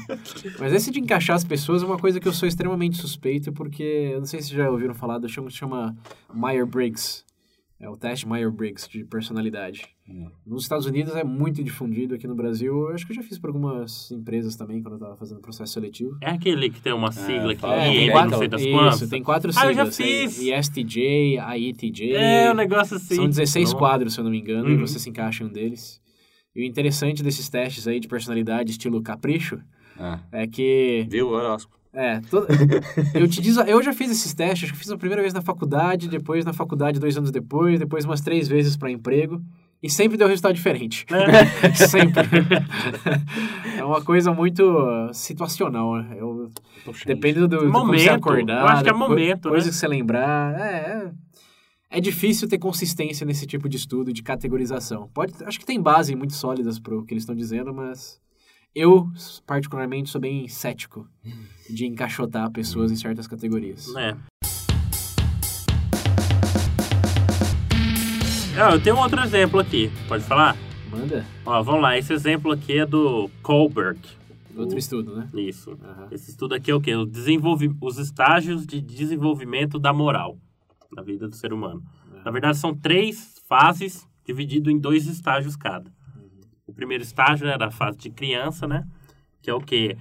[0.58, 4.10] Mas esse de encaixar as pessoas é uma coisa que eu sou extremamente suspeito, porque
[4.12, 5.94] eu não sei se já ouviram falar do chama, chama
[6.66, 7.24] Myers-Briggs.
[7.78, 9.86] É o teste Myers-Briggs de personalidade.
[10.08, 10.30] Hum.
[10.46, 13.38] Nos Estados Unidos é muito difundido, aqui no Brasil eu acho que eu já fiz
[13.38, 16.16] para algumas empresas também, quando eu estava fazendo processo seletivo.
[16.22, 17.74] É aquele que tem uma sigla aqui, fala.
[17.84, 19.08] É, e tem não quatro, sei das isso, quantas.
[19.10, 20.36] tem quatro Ah, eu já siglas.
[20.36, 20.48] fiz.
[20.48, 22.12] É ISTJ, AITJ.
[22.14, 23.16] É, um negócio assim.
[23.16, 23.78] São 16 Não.
[23.78, 24.80] quadros, se eu não me engano, e Uhum.
[24.86, 26.00] você se encaixa em um deles.
[26.54, 29.60] E o interessante desses testes aí de personalidade estilo capricho
[29.98, 31.76] Ah, é que viu o horóscopo?
[31.96, 32.46] É, to-
[33.14, 35.40] eu te diz, eu já fiz esses testes, acho que fiz a primeira vez na
[35.42, 39.42] faculdade, depois na faculdade dois anos depois, depois umas três vezes para emprego
[39.82, 41.06] e sempre deu resultado diferente.
[41.88, 42.22] sempre.
[43.78, 44.62] é uma coisa muito
[45.12, 45.96] situacional.
[45.96, 46.16] né?
[46.18, 46.50] Eu,
[47.06, 48.02] depende do, do Momento.
[48.02, 48.60] você acordar.
[48.62, 49.72] Eu acho que é co- momento, Coisa né?
[49.72, 50.58] que você lembrar.
[50.58, 51.10] É, é,
[51.98, 55.08] é difícil ter consistência nesse tipo de estudo, de categorização.
[55.14, 58.18] Pode, acho que tem base muito sólidas para o que eles estão dizendo, mas
[58.76, 59.10] eu,
[59.46, 61.08] particularmente, sou bem cético
[61.70, 63.88] de encaixotar pessoas em certas categorias.
[63.96, 64.14] É.
[68.58, 69.90] Ah, eu tenho um outro exemplo aqui.
[70.06, 70.54] Pode falar?
[70.90, 71.96] Manda Ó, vamos lá.
[71.96, 73.98] Esse exemplo aqui é do Kohlberg.
[74.54, 75.30] outro estudo, né?
[75.32, 75.78] Isso.
[75.82, 76.08] Aham.
[76.10, 76.94] Esse estudo aqui é o quê?
[76.94, 77.08] O.
[77.80, 80.38] Os estágios de desenvolvimento da moral
[80.92, 81.82] na vida do ser humano.
[82.22, 85.95] Na verdade, são três fases dividido em dois estágios cada.
[86.66, 88.84] O primeiro estágio era a fase de criança, né?
[89.40, 89.96] Que é o quê?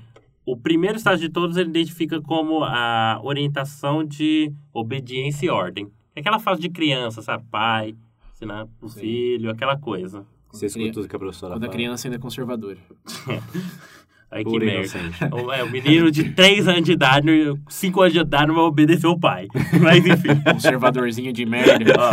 [0.45, 5.91] O primeiro estágio de todos ele identifica como a orientação de obediência e ordem.
[6.15, 7.43] É aquela fase de criança, sabe?
[7.51, 7.95] Pai,
[8.33, 8.99] ensinar o Sim.
[8.99, 10.25] filho, aquela coisa.
[10.51, 11.75] Você escuta tudo que a professora Quando a fala.
[11.77, 12.79] criança ainda é conservadora.
[14.31, 14.89] Aí que Pura merda.
[15.31, 17.27] O, é, o menino de 3 anos de idade,
[17.69, 19.47] 5 anos de idade, não vai obedecer o pai.
[19.81, 20.35] Mas enfim.
[20.51, 21.93] Conservadorzinho de merda.
[21.97, 22.09] Ó.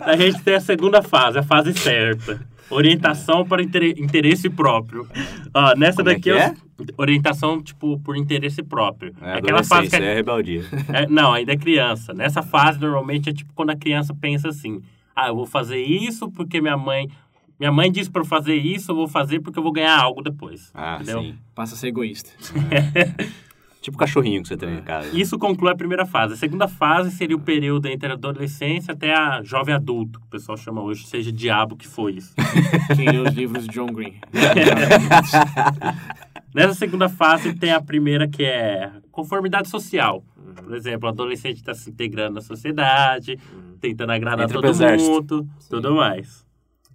[0.00, 2.40] a gente tem a segunda fase, a fase certa.
[2.70, 5.06] Orientação para intere- interesse próprio.
[5.52, 6.54] Ó, nessa Como é daqui que é
[6.96, 9.12] orientação, tipo, por interesse próprio.
[9.20, 10.62] É Aquela fase que é rebeldia.
[10.92, 12.14] é, não, ainda é criança.
[12.14, 14.80] Nessa fase, normalmente, é tipo quando a criança pensa assim:
[15.14, 17.08] ah, eu vou fazer isso porque minha mãe.
[17.58, 20.22] Minha mãe disse para eu fazer isso, eu vou fazer porque eu vou ganhar algo
[20.22, 20.70] depois.
[20.74, 21.20] Ah, entendeu?
[21.20, 21.38] sim.
[21.54, 22.30] Passa a ser egoísta.
[23.80, 25.18] Tipo o cachorrinho que você tem em casa.
[25.18, 26.34] Isso conclui a primeira fase.
[26.34, 30.28] A segunda fase seria o período entre a adolescência até a jovem adulto, que o
[30.28, 32.34] pessoal chama hoje, seja diabo que foi isso.
[32.94, 34.20] Quem lê os livros de John Green.
[36.54, 40.22] Nessa segunda fase tem a primeira que é conformidade social.
[40.62, 43.38] Por exemplo, o adolescente está se integrando na sociedade,
[43.80, 45.10] tentando agradar Entra todo exército.
[45.10, 46.46] mundo, tudo mais.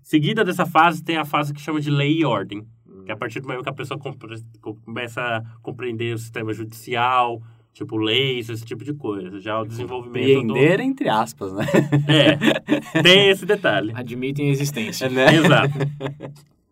[0.04, 2.66] Seguida dessa fase tem a fase que chama de lei e ordem,
[3.06, 6.54] que é a partir do momento que a pessoa compre- começa a compreender o sistema
[6.54, 7.42] judicial,
[7.74, 9.40] tipo leis, esse tipo de coisa.
[9.40, 10.32] Já o desenvolvimento do...
[10.56, 11.66] Empreender, entre aspas, né?
[12.08, 13.92] É, tem esse detalhe.
[13.96, 15.10] Admitem a existência.
[15.10, 15.26] né?
[15.36, 15.74] Exato.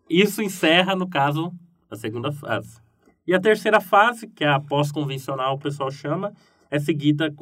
[0.08, 1.52] Isso encerra, no caso,
[1.90, 2.78] a segunda fase.
[3.26, 6.32] E a terceira fase, que é a pós-convencional, o pessoal chama,
[6.74, 7.32] é seguida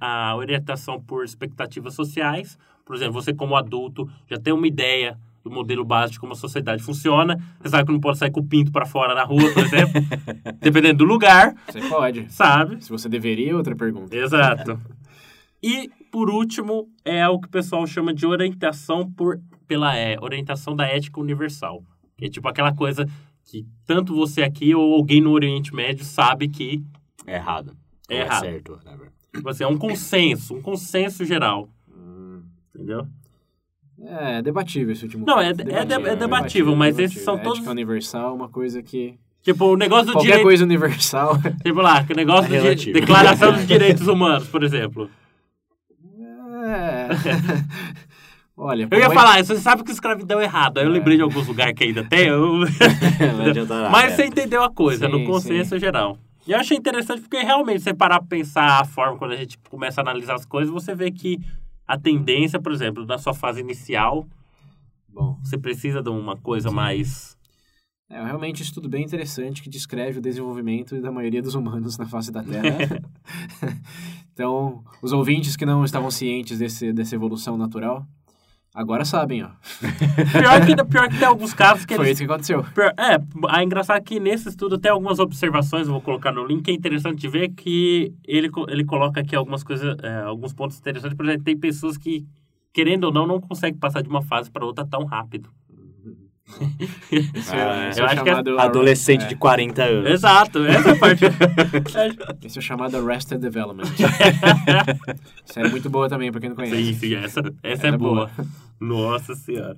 [0.00, 2.58] a orientação por expectativas sociais.
[2.84, 6.36] Por exemplo, você como adulto já tem uma ideia do modelo básico de como a
[6.36, 7.36] sociedade funciona.
[7.60, 10.00] Você sabe que não pode sair com o pinto para fora na rua, por exemplo.
[10.60, 12.32] Dependendo do lugar, Você pode.
[12.32, 12.82] sabe?
[12.84, 14.16] Se você deveria, outra pergunta.
[14.16, 14.78] Exato.
[15.62, 20.74] E, por último, é o que o pessoal chama de orientação por, pela é, orientação
[20.74, 21.82] da ética universal.
[22.16, 23.06] Que é tipo aquela coisa
[23.44, 26.82] que tanto você aqui ou alguém no Oriente Médio sabe que
[27.26, 27.76] É errado.
[28.08, 28.40] É Ou errado.
[28.40, 29.08] certo, whatever.
[29.34, 31.68] tipo assim, é um consenso, um consenso geral.
[32.74, 33.06] Entendeu?
[34.04, 35.44] É, é debatível esse último Não, ponto.
[35.44, 35.48] é-
[35.80, 39.14] é de- é debatível, mas esses são Ética todos- universal é uma coisa que...
[39.42, 40.44] Tipo, o negócio do Qualquer direito.
[40.44, 41.36] coisa universal...
[41.62, 42.92] Tipo lá, que negócio É de relativo.
[43.00, 45.08] declaração dos direitos humanos, por exemplo.
[46.64, 47.08] é...
[48.56, 50.78] Olha, Eu ia é- falar, você sabe que escravidão é errado.
[50.78, 52.28] Aí eu lembrei de alguns lugares que ainda tem.
[52.28, 52.60] Eu...
[53.90, 56.18] Mas você entendeu a coisa, Sim, no consenso geral.
[56.46, 59.58] E eu achei interessante porque realmente você parar pra pensar a forma quando a gente
[59.70, 61.38] começa a analisar as coisas, você vê que
[61.86, 64.26] a tendência, por exemplo, na sua fase inicial,
[65.12, 67.36] Bom, você precisa de uma coisa mais.
[68.08, 72.06] é realmente um estudo bem interessante que descreve o desenvolvimento da maioria dos humanos na
[72.06, 72.78] face da Terra.
[74.32, 78.06] então, os ouvintes que não estavam cientes desse, dessa evolução natural,
[78.74, 79.48] Agora sabem, ó.
[80.32, 82.18] pior, que, pior que tem alguns casos que Foi eles...
[82.18, 82.64] isso que aconteceu.
[82.74, 86.62] Pior- É, é engraçado que nesse estudo tem algumas observações, eu vou colocar no link,
[86.62, 90.78] que é interessante de ver que ele, ele coloca aqui algumas coisas, é, alguns pontos
[90.78, 91.14] interessantes.
[91.16, 92.24] Por exemplo, tem pessoas que,
[92.72, 95.50] querendo ou não, não conseguem passar de uma fase para outra tão rápido.
[97.50, 98.58] Ah, é, esse eu é acho que é chamado...
[98.58, 100.10] Adolescente é, de 40 anos.
[100.10, 101.24] Exato, essa é a parte.
[102.44, 103.84] Esse é chamado Arrested Development.
[105.44, 106.76] Série muito boa também, pra quem não conhece.
[106.76, 108.30] sim, sim, essa, essa é, é boa.
[108.80, 109.76] Nossa senhora.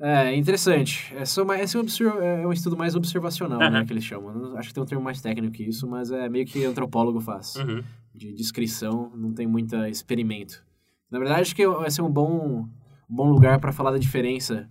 [0.00, 1.12] É, interessante.
[1.16, 3.84] É, só mais, esse é, um é um estudo mais observacional, né, Aham.
[3.84, 4.56] que eles chamam.
[4.56, 7.56] Acho que tem um termo mais técnico que isso, mas é meio que antropólogo faz.
[7.56, 7.82] Uhum.
[8.14, 10.62] De descrição, não tem muita experimento.
[11.10, 12.68] Na verdade, acho que vai ser um bom,
[13.10, 14.68] um bom lugar para falar da diferença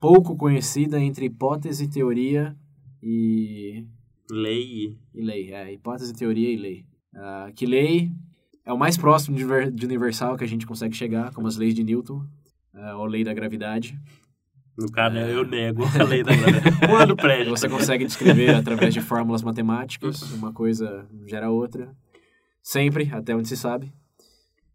[0.00, 2.56] pouco conhecida entre hipótese, teoria
[3.02, 3.84] e,
[4.30, 4.98] Lei.
[5.14, 5.52] e lei.
[5.52, 6.84] É, hipótese, teoria e lei.
[7.14, 8.10] Ah, que lei
[8.64, 11.56] é o mais próximo de, ver- de universal que a gente consegue chegar, como as
[11.56, 12.24] leis de Newton,
[12.74, 13.98] ah, ou lei da gravidade.
[14.78, 17.14] No caso, eu nego a lei da gravidade.
[17.16, 17.50] Prédio.
[17.50, 21.94] Você consegue descrever através de fórmulas matemáticas, uma coisa gera outra,
[22.62, 23.92] sempre, até onde se sabe.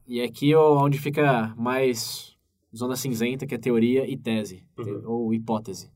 [0.08, 2.35] E aqui é onde fica mais
[2.76, 5.02] zona cinzenta, que é teoria e tese, Uhum.
[5.06, 5.90] ou hipótese,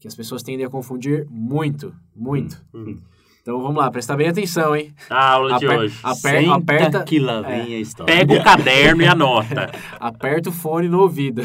[0.00, 2.62] que as pessoas tendem a confundir muito, muito.
[2.72, 2.98] Uhum.
[3.42, 4.94] Então vamos lá, prestar bem atenção, hein?
[5.10, 5.98] A aula de Aper- hoje.
[6.02, 8.16] aper- Senta aperta, que lá vem a história.
[8.16, 9.70] Pega o caderno e anota.
[10.00, 11.42] aperta o fone no ouvido.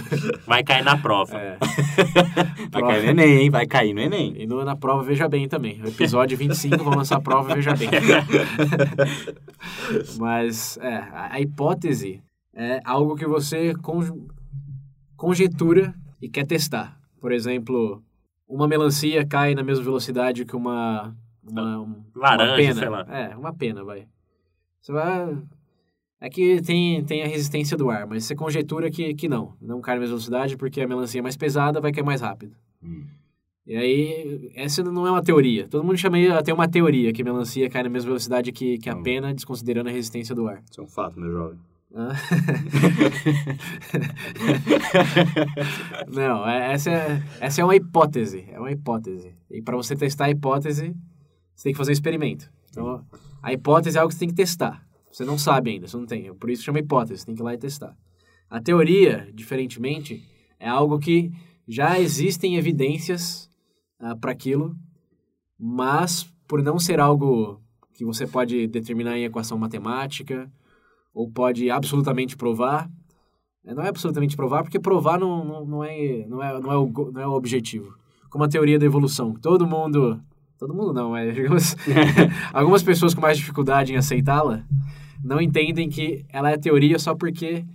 [0.47, 1.35] Vai cair na prova.
[1.37, 1.57] É.
[2.71, 3.49] Vai cair no Enem, hein?
[3.49, 4.33] Vai cair no Enem.
[4.37, 5.77] E no, na prova Veja Bem também.
[5.77, 7.89] No episódio 25 vão lançar a prova Veja Bem.
[10.17, 12.21] Mas, é, a, a hipótese
[12.55, 14.13] é algo que você conj-
[15.19, 16.97] conjetura e quer testar.
[17.19, 18.01] Por exemplo,
[18.47, 21.13] uma melancia cai na mesma velocidade que uma...
[21.43, 22.73] Uma, um- Laranja, uma pena.
[22.79, 23.05] sei lá.
[23.09, 24.07] É, uma pena, vai.
[24.81, 25.37] Você vai...
[26.21, 29.53] É que tem, tem a resistência do ar, mas você conjetura que, que não.
[29.61, 32.55] Não cai na mesma velocidade porque a melancia é mais pesada, vai cair mais rápido.
[32.83, 33.05] Hum.
[33.65, 35.67] E aí, essa não é uma teoria.
[35.67, 38.89] Todo mundo chama até uma teoria, que a melancia cai na mesma velocidade que, que
[38.89, 39.03] a Não.
[39.03, 40.61] pena, desconsiderando a resistência do ar.
[40.69, 41.59] Isso é um fato, meu jovem.
[46.07, 48.45] Não, é- essa é, essa é uma hipótese.
[48.51, 49.33] É uma hipótese.
[49.49, 50.95] E para você testar a hipótese,
[51.55, 52.49] você tem que fazer um experimento.
[52.69, 53.03] Então,
[53.41, 54.85] a hipótese é algo que você tem que testar.
[55.11, 56.33] Você não sabe ainda, você não tem.
[56.35, 57.95] Por isso chama hipótese, você tem que ir lá e testar.
[58.49, 60.23] A teoria, diferentemente,
[60.59, 61.31] é algo que
[61.67, 63.49] já existem evidências
[64.21, 64.75] para aquilo,
[65.57, 67.61] mas por não ser algo
[67.93, 70.49] que você pode determinar em equação matemática
[71.13, 72.89] ou pode absolutamente provar,
[73.65, 76.77] eh, não é absolutamente provar porque provar não, não, não, é, não, é, não, é
[76.77, 77.93] o, não é o objetivo.
[78.29, 80.21] Como a teoria da evolução, todo mundo,
[80.57, 81.75] todo mundo não, é, digamos,
[82.53, 84.63] algumas pessoas com mais dificuldade em aceitá-la
[85.23, 87.65] não entendem que ela é teoria só porque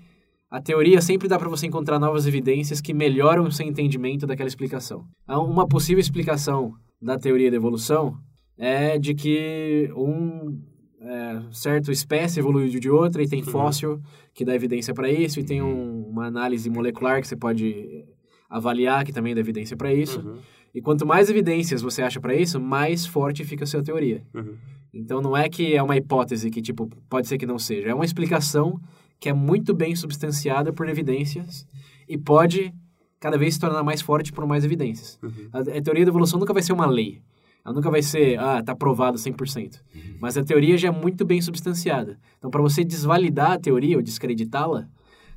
[0.50, 4.48] a teoria sempre dá para você encontrar novas evidências que melhoram o seu entendimento daquela
[4.48, 5.04] explicação.
[5.24, 8.16] Então, Uma possível explicação da teoria da evolução
[8.56, 10.58] é de que um
[11.04, 14.00] é, certo espécie evoluiu de outra e tem fóssil
[14.32, 18.04] que dá evidência para isso e tem um- uma análise molecular que você pode
[18.48, 20.20] avaliar que também dá evidência para isso.
[20.20, 20.38] Uhum,
[20.74, 24.22] E quanto mais evidências você acha para isso, mais forte fica a sua teoria.
[24.34, 24.54] uhum.
[24.92, 27.94] Então não é que é uma hipótese que tipo pode ser que não seja, é
[27.94, 28.80] uma explicação
[29.20, 31.66] que é muito bem substanciada por evidências
[32.08, 32.72] e pode
[33.20, 35.18] cada vez se tornar mais forte por mais evidências.
[35.22, 35.48] Uhum.
[35.52, 37.20] A, a teoria da evolução nunca vai ser uma lei.
[37.64, 39.80] Ela nunca vai ser, ah, tá provado 100%.
[40.20, 42.18] Mas a teoria já é muito bem substanciada.
[42.38, 44.86] Então para você desvalidar a teoria ou descreditá-la,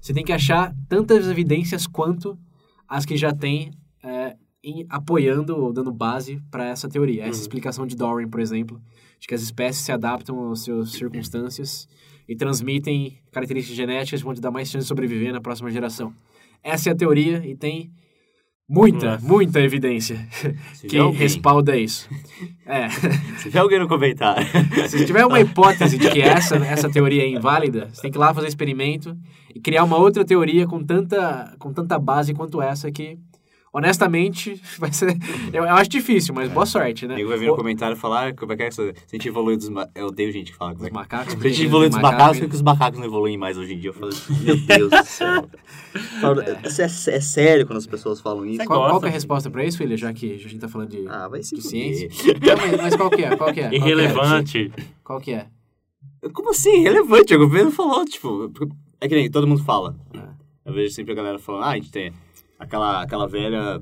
[0.02, 2.38] você tem que achar tantas evidências quanto
[2.88, 3.72] as que já tem
[4.04, 7.24] é, em- apoiando ou dando base para essa teoria.
[7.24, 7.42] Essa Uhum.
[7.42, 8.82] explicação de Darwin, por exemplo,
[9.20, 11.88] de que as espécies se adaptam às suas circunstâncias
[12.28, 16.14] e transmitem características genéticas que vão te dar mais chance de sobreviver na próxima geração.
[16.64, 17.92] Essa é a teoria e tem
[18.70, 19.28] muita, Nossa.
[19.28, 20.28] muita evidência
[20.74, 22.10] Se que respalda isso.
[22.66, 22.90] É.
[22.90, 24.46] se tiver alguém no comentário.
[24.88, 28.20] Se tiver uma hipótese de que essa, essa teoria é inválida, você tem que ir
[28.20, 29.18] lá fazer experimento
[29.56, 33.18] e criar uma outra teoria com tanta, com tanta base quanto essa que,
[33.74, 35.16] honestamente, vai ser...
[35.54, 37.16] Eu, eu acho difícil, mas boa sorte, O né?
[37.16, 38.84] nego vai vir no O- comentário e falar como é que é essa.
[38.84, 39.70] Se a gente evoluiu dos.
[39.70, 40.96] ma- Eu odeio gente que fala como é Os que.
[40.96, 41.34] macacos.
[41.34, 43.74] Se a gente evoluiu dos macacos, macacos, por que os macacos não evoluem mais hoje
[43.74, 43.90] em dia?
[43.90, 45.50] Eu falo assim, meu Deus do céu.
[46.22, 48.58] Falo, Isso é, é sério quando as pessoas falam isso?
[48.66, 49.98] Qual, qual gosta, que é a resposta pra isso, filha?
[49.98, 52.08] Já que a gente tá falando de, Ah, vai se de ciência.
[52.40, 53.36] Não, mas, mas qual que é?
[53.36, 53.64] Qual que é?
[53.64, 53.76] Qual que é?
[53.76, 54.72] Irrelevante.
[55.04, 55.48] Qual que é?
[56.34, 56.84] Como assim?
[56.84, 57.34] Relevante.
[57.36, 58.52] O governo falou, tipo.
[59.02, 59.96] É que nem todo mundo fala.
[60.66, 62.12] Eu vejo sempre a galera falando, ah, a gente tem
[62.58, 63.82] aquela, aquela velha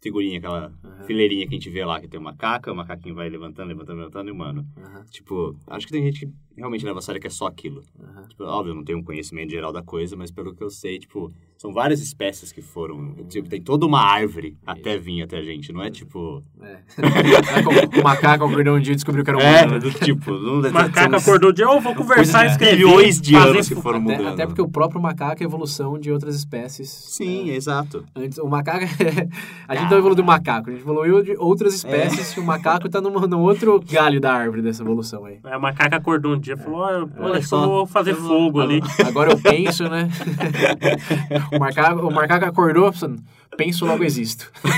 [0.00, 0.72] figurinha, aquela
[1.06, 3.98] fileirinha que a gente vê lá, que tem uma macaca, o macaquinho vai levantando, levantando,
[3.98, 4.66] levantando, e humano.
[4.76, 7.82] Aham, Tipo, acho que tem gente que realmente leva a sério que é só aquilo.
[7.98, 8.28] aham.
[8.28, 10.98] Tipo, óbvio, eu não tenho um conhecimento geral da coisa, mas pelo que eu sei,
[10.98, 11.32] tipo,
[11.64, 13.14] São várias espécies que foram.
[13.26, 15.72] Tipo, tem toda uma árvore até vir até a gente.
[15.72, 16.42] Não é tipo.
[16.60, 16.76] É.
[17.98, 20.30] o macaco acordou um dia e descobriu que era um É, do tipo.
[20.30, 22.84] Não, O macaco acordou de, oh, vou conversar e escrever.
[22.84, 24.34] Milhões de anos que foram Até, mudando.
[24.34, 26.90] até porque o próprio macaco é evolução de outras espécies.
[26.90, 28.04] Sim, exato.
[28.14, 28.84] Antes, o macaco.
[29.66, 31.76] a gente não evoluiu do macaco, a gente evoluiu de outras É.
[31.76, 35.38] espécies e o macaco tá num, num outro galho da árvore dessa evolução aí.
[35.42, 37.62] Aí o macaco acordou um dia e falou, ó, eu Olha que só.
[37.64, 38.82] eu vou fazer Eu vou- fogo ali.
[39.06, 40.10] Agora eu penso, né?
[41.54, 43.22] o, macaco, o macaco acordou, pensando,
[43.56, 44.50] penso logo existo.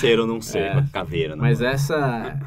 [0.00, 0.84] Ser ou não ser, É.
[0.92, 1.36] caveira.
[1.36, 1.42] Não.
[1.42, 2.38] Mas essa.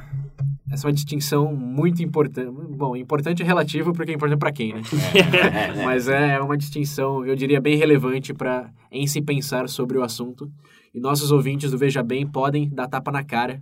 [0.71, 2.49] Essa é uma distinção muito importante.
[2.75, 4.81] Bom, importante é relativo porque é importante para quem, né?
[5.13, 5.85] É, é.
[5.85, 10.51] Mas é uma distinção, eu diria, bem relevante para em se pensar sobre o assunto.
[10.93, 13.61] E nossos ouvintes do Veja Bem podem dar tapa na cara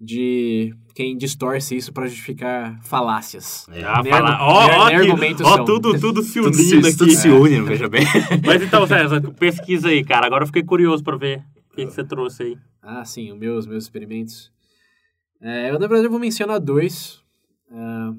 [0.00, 3.66] de quem distorce isso para justificar falácias.
[3.84, 4.44] Ah, Nem falar, argu-
[5.44, 5.64] ó, são.
[5.64, 7.16] tudo, tudo se Tudo unindo tudo aqui.
[7.16, 8.04] se une, não veja bem.
[8.44, 10.26] Mas então, César, pesquisa aí, cara.
[10.26, 12.58] Agora eu fiquei curioso pra ver o que, que você trouxe aí.
[12.82, 14.50] Ah, sim, os meus, meus experimentos.
[15.42, 17.20] É, eu, na verdade, eu vou mencionar dois.
[17.70, 18.12] Ah,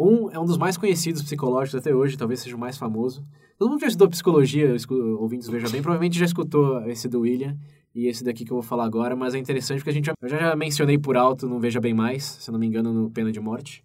[0.00, 3.26] um é um dos mais conhecidos psicológicos até hoje, talvez seja o mais famoso.
[3.58, 4.74] Todo mundo já estudou psicologia,
[5.18, 7.56] ouvintes Veja Bem, provavelmente já escutou esse do William
[7.94, 10.14] e esse daqui que eu vou falar agora, mas é interessante porque a gente já,
[10.22, 13.30] eu já, mencionei por alto no Veja Bem Mais, se não me engano, no Pena
[13.30, 13.84] de Morte,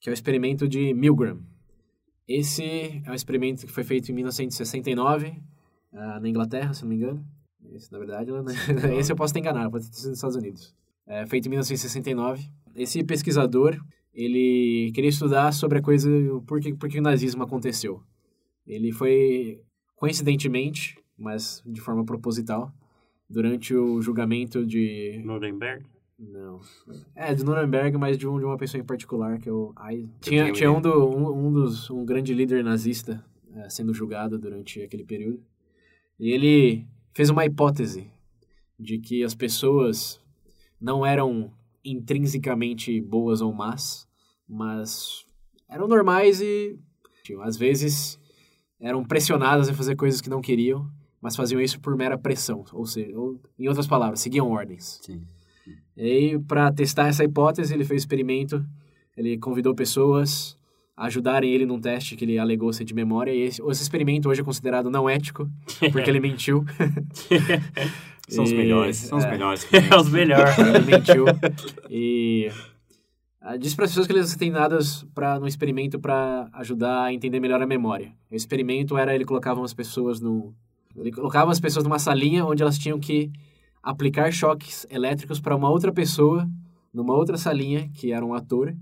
[0.00, 1.38] que é o experimento de Milgram.
[2.26, 5.34] Esse é um experimento que foi feito em 1969,
[5.92, 7.22] ah, na Inglaterra, se não me engano.
[7.74, 8.44] Esse, na verdade, eu-
[8.98, 10.74] esse eu posso ter enganado, pode ter sido nos Estados Unidos.
[11.06, 12.48] É, feito em 1969.
[12.74, 13.76] Esse pesquisador,
[14.12, 16.10] ele queria estudar sobre a coisa,
[16.46, 18.02] por que, por que o nazismo aconteceu.
[18.66, 19.60] Ele foi,
[19.96, 22.72] coincidentemente, mas de forma proposital,
[23.28, 25.20] durante o julgamento de...
[25.24, 25.86] Nuremberg.
[26.18, 26.60] Não.
[27.16, 29.72] É, de Nuremberg, mas de, um, de uma pessoa em particular, que é o...
[29.74, 31.90] Ai, tinha tinha um, do, um, um dos...
[31.90, 35.42] Um grande líder nazista é, sendo julgado durante aquele período.
[36.18, 38.10] E ele fez uma hipótese
[38.78, 40.20] de que as pessoas
[40.80, 41.52] não eram
[41.84, 44.06] intrinsecamente boas ou más,
[44.48, 45.24] mas
[45.68, 46.78] eram normais e,
[47.40, 48.18] às vezes,
[48.78, 50.90] eram pressionadas a fazer coisas que não queriam,
[51.20, 55.00] mas faziam isso por mera pressão, ou seja, ou, em outras palavras, seguiam ordens.
[55.02, 55.22] Sim.
[55.96, 58.64] E aí, para testar essa hipótese, ele fez experimento,
[59.16, 60.58] ele convidou pessoas
[60.96, 64.40] ajudarem ele num teste que ele alegou ser de memória, e esse, esse experimento hoje
[64.40, 65.48] é considerado não ético,
[65.92, 66.64] porque ele mentiu.
[68.28, 69.30] São os melhores, são os é.
[69.30, 69.66] melhores.
[69.72, 70.56] É os melhores.
[70.56, 71.24] Ele mentiu.
[71.90, 72.48] E
[73.40, 74.78] ah, disse para as pessoas que eles têm nada
[75.12, 78.12] para no experimento para ajudar a entender melhor a memória.
[78.30, 80.54] O experimento era ele colocava as pessoas no
[80.94, 83.32] ele colocava as pessoas numa salinha onde elas tinham que
[83.82, 86.48] aplicar choques elétricos para uma outra pessoa
[86.94, 88.72] numa outra salinha que era um ator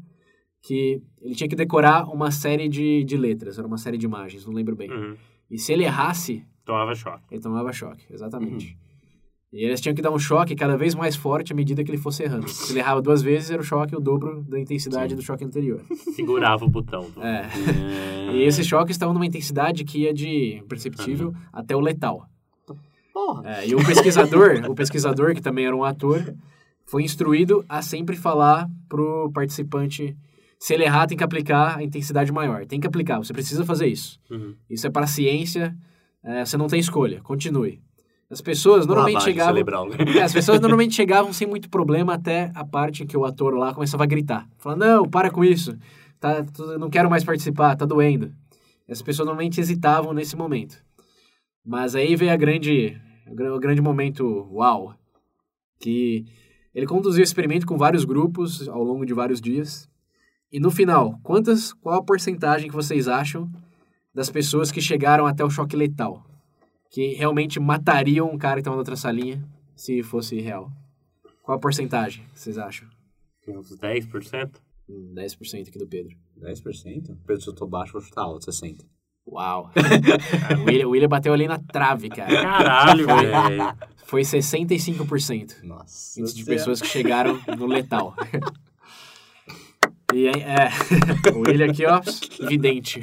[0.62, 4.44] que ele tinha que decorar uma série de, de letras, era uma série de imagens,
[4.46, 4.90] não lembro bem.
[4.90, 5.16] Uhum.
[5.50, 7.24] E se ele errasse, Tomava choque.
[7.30, 8.76] ele tomava choque, exatamente.
[9.52, 11.98] E eles tinham que dar um choque cada vez mais forte à medida que ele
[11.98, 12.46] fosse errando.
[12.48, 15.16] Se ele errava duas vezes, era o choque o dobro da intensidade Sim.
[15.16, 15.82] do choque anterior.
[16.14, 17.10] Segurava o botão.
[17.10, 17.48] do- É.
[18.28, 18.32] É.
[18.36, 22.28] E esses choques estavam numa intensidade que ia de imperceptível até o letal.
[23.12, 23.42] Porra.
[23.56, 26.32] É, e o pesquisador, o pesquisador, que também era um ator,
[26.86, 30.16] foi instruído a sempre falar pro participante
[30.60, 32.66] se ele errar, tem que aplicar a intensidade maior.
[32.66, 34.20] Tem que aplicar, você precisa fazer isso.
[34.30, 34.54] Uhum.
[34.68, 35.74] Isso é para a ciência,
[36.22, 37.80] é, você não tem escolha, continue.
[38.30, 39.54] As pessoas normalmente Lavagem chegavam...
[39.54, 39.88] cerebral.
[40.16, 43.72] É, as pessoas normalmente chegavam sem muito problema até a parte que o ator lá
[43.74, 44.46] começava a gritar.
[44.58, 45.76] Falando, não, para com isso.
[46.20, 46.44] Tá,
[46.78, 48.30] não quero mais participar, tá doendo.
[48.88, 50.76] As pessoas normalmente hesitavam nesse momento.
[51.64, 54.94] Mas aí veio a grande, o gra- o grande momento uau.
[55.80, 56.24] Que
[56.74, 59.88] ele conduziu o experimento com vários grupos ao longo de vários dias.
[60.52, 63.48] E no final, quantas, qual a porcentagem que vocês acham
[64.12, 66.24] das pessoas que chegaram até o choque letal?
[66.90, 69.46] Que realmente matariam um cara que estava na outra salinha
[69.76, 70.68] se fosse real?
[71.44, 72.88] Qual a porcentagem que vocês acham?
[73.46, 74.50] Tem Uns 10%.
[74.88, 76.16] Hum, 10% aqui do Pedro.
[76.40, 77.16] 10%?
[77.24, 78.84] Pedro chutou baixo, vou chutar alto, 60%.
[79.28, 79.70] Uau!
[80.58, 82.42] o, William, o William bateu ali na trave, cara.
[82.42, 83.76] Caralho, velho.
[84.04, 86.20] Foi 65% Nossa.
[86.24, 88.16] de pessoas que chegaram no letal.
[90.12, 90.70] E aí, é,
[91.34, 92.00] o William aqui, ó,
[92.48, 93.00] vidente.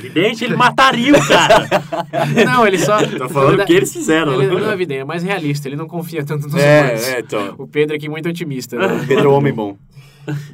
[0.00, 1.66] Vidente, ele mataria o cara.
[2.46, 2.98] Não, ele só...
[3.18, 4.40] Tô falando o que eles fizeram.
[4.40, 7.08] Ele não é vidente, é mais realista, ele não confia tanto nos É, humanos.
[7.08, 7.54] é, então.
[7.58, 8.76] O Pedro aqui muito otimista.
[8.76, 9.04] né?
[9.06, 9.76] Pedro é um homem bom.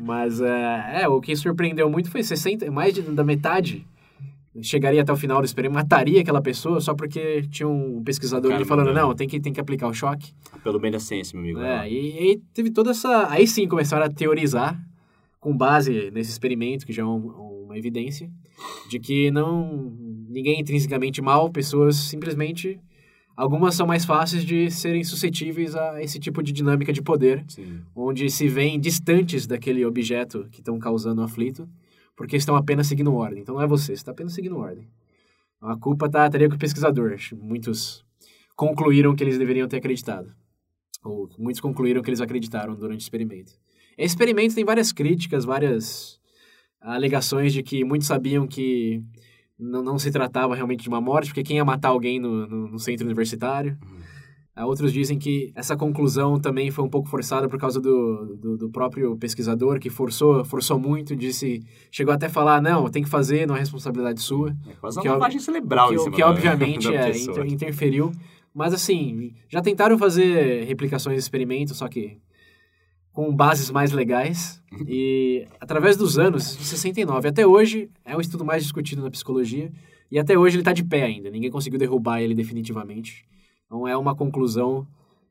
[0.00, 3.86] Mas é, é, o que surpreendeu muito foi 60, mais de, da metade
[4.60, 8.60] chegaria até o final do experimento, mataria aquela pessoa só porque tinha um pesquisador Cara,
[8.60, 9.06] ali falando, mandando.
[9.08, 10.32] não, tem que, tem que aplicar o choque.
[10.62, 11.60] Pelo bem da ciência, meu amigo.
[11.66, 13.28] É, e, e teve toda essa...
[13.30, 14.78] Aí sim começaram a teorizar,
[15.42, 18.30] com base nesse experimento, que já é um- uma evidência,
[18.88, 19.90] de que não,
[20.28, 22.78] ninguém é intrinsecamente mal, pessoas simplesmente
[23.36, 27.80] algumas são mais fáceis de serem suscetíveis a esse tipo de dinâmica de poder, Sim.
[27.96, 31.68] onde se veem distantes daquele objeto que estão causando o aflito,
[32.16, 33.42] porque estão apenas seguindo ordem.
[33.42, 34.86] Então não é você, você está apenas seguindo ordem.
[35.60, 37.16] A culpa tá, estaria com o pesquisador.
[37.36, 38.04] Muitos
[38.54, 40.32] concluíram que eles deveriam ter acreditado.
[41.02, 43.52] Ou muitos concluíram que eles acreditaram durante o experimento.
[43.96, 46.20] Esse experimento tem várias críticas, várias
[46.80, 49.02] alegações de que muitos sabiam que
[49.58, 52.68] não, não se tratava realmente de uma morte, porque quem ia matar alguém no, no,
[52.68, 53.78] no centro universitário.
[53.82, 54.02] Uhum.
[54.66, 58.70] Outros dizem que essa conclusão também foi um pouco forçada por causa do, do, do,
[58.70, 63.46] próprio pesquisador, que forçou, forçou muito, disse, chegou até a falar, não, tem que fazer,
[63.46, 64.54] não é responsabilidade sua.
[64.68, 68.12] É quase uma lavagem cerebral que, que, obviamente é, inter, interferiu.
[68.54, 72.18] Mas assim, já tentaram fazer replicações de experimentos, só que
[73.12, 74.62] com bases mais legais.
[74.86, 79.70] E através dos anos, de 69 até hoje, é o estudo mais discutido na psicologia.
[80.10, 81.30] E até hoje ele está de pé ainda.
[81.30, 83.24] Ninguém conseguiu derrubar ele definitivamente.
[83.66, 84.86] Então é uma conclusão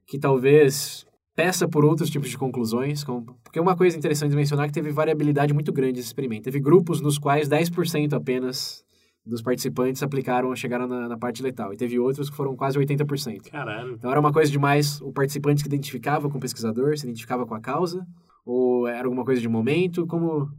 [0.06, 1.06] que talvez
[1.36, 3.04] peça por outros tipos de conclusões.
[3.04, 3.36] Como...
[3.44, 6.44] Porque uma coisa interessante de mencionar é que teve variabilidade muito grande nesse experimento.
[6.44, 8.84] Teve grupos nos quais 10% apenas
[9.26, 11.74] dos participantes aplicaram, chegaram na, na, parte letal.
[11.74, 13.50] E teve outros que foram quase 80%.
[13.50, 13.94] Caralho.
[13.94, 17.54] Então era uma coisa demais o participante que identificava com o pesquisador, se identificava com
[17.54, 18.06] a causa,
[18.46, 20.50] ou era alguma coisa de momento, como...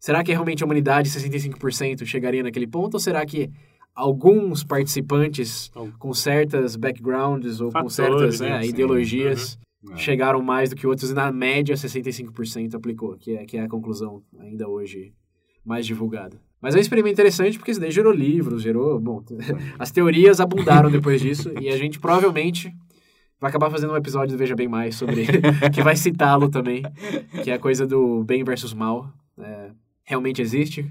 [0.00, 3.50] Será que realmente a humanidade, 65%, chegaria naquele ponto, ou será que
[3.94, 9.96] alguns participantes com certas backgrounds ou Fatores, com certas é, ideologias uhum.
[9.96, 13.68] chegaram mais do que outros, e na média 65% aplicou, que é, que é a
[13.68, 15.12] conclusão ainda hoje
[15.64, 16.40] mais divulgada.
[16.60, 18.98] Mas é um experimento interessante porque isso daí gerou livros, gerou.
[18.98, 19.22] Bom,
[19.78, 22.72] as teorias abundaram depois disso e a gente provavelmente
[23.40, 25.26] vai acabar fazendo um episódio do Veja Bem Mais sobre.
[25.72, 26.82] que vai citá-lo também,
[27.44, 29.12] que é a coisa do bem versus mal.
[29.38, 29.70] É,
[30.04, 30.90] realmente existe?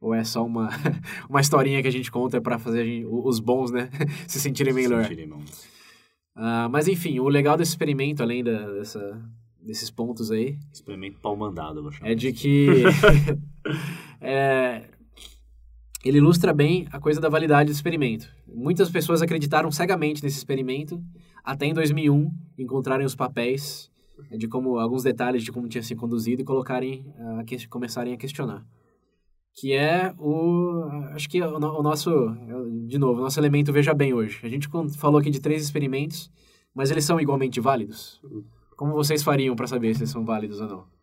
[0.00, 0.70] Ou é só uma,
[1.28, 3.90] uma historinha que a gente conta para fazer gente, os bons, né,
[4.26, 5.02] se sentirem melhor?
[5.02, 9.20] Se sentirem uh, mas enfim, o legal desse experimento, além da, dessa,
[9.60, 10.56] desses pontos aí.
[10.72, 12.10] Experimento pau mandado, vou chamar.
[12.10, 12.84] É de que.
[14.20, 14.84] É,
[16.04, 18.28] ele ilustra bem a coisa da validade do experimento.
[18.46, 21.02] Muitas pessoas acreditaram cegamente nesse experimento,
[21.44, 23.90] até em 2001 encontrarem os papéis
[24.30, 28.16] de como alguns detalhes de como tinha sido conduzido e colocarem uh, que, começarem a
[28.16, 28.66] questionar
[29.54, 32.10] que é o acho que é o, o nosso
[32.86, 36.30] de novo o nosso elemento veja bem hoje a gente falou aqui de três experimentos
[36.74, 38.20] mas eles são igualmente válidos
[38.78, 40.97] como vocês fariam para saber se são válidos ou não?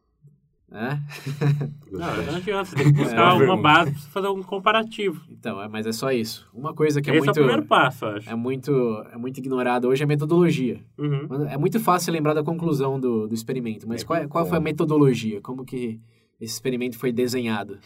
[0.76, 1.00] É?
[1.90, 5.22] Não, não adianta, você tem que buscar é, uma base para fazer um comparativo.
[5.30, 6.46] Então, é, mas é só isso.
[6.54, 7.40] Uma coisa que é Esse muito...
[7.40, 8.30] é o primeiro passo, acho.
[8.30, 8.72] É muito,
[9.14, 10.82] é muito ignorada hoje é a metodologia.
[10.98, 11.48] Uhum.
[11.48, 14.62] É muito fácil lembrar da conclusão do, do experimento, mas é, qual, qual foi a
[14.62, 15.40] metodologia?
[15.40, 16.02] Como que
[16.42, 17.80] esse experimento foi desenhado?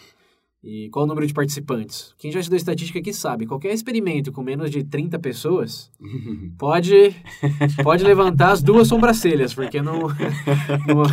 [0.62, 2.14] E qual o número de participantes?
[2.18, 5.90] Quem já estudou estatística aqui sabe, qualquer experimento com menos de 30 pessoas
[6.60, 7.16] pode,
[7.82, 10.02] pode levantar as duas sobrancelhas, porque não,
[10.86, 11.04] não,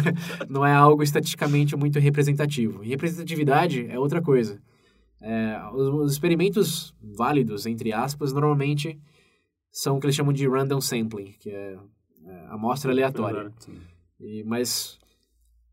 [0.49, 2.83] não, é algo estatisticamente muito representativo.
[2.83, 4.61] E representatividade é outra coisa.
[5.23, 8.99] É, os, os, experimentos válidos, entre aspas, normalmente
[9.71, 11.79] são o que eles chamam de random sampling, que é,
[12.27, 13.53] é amostra aleatória.
[14.21, 14.99] E, mas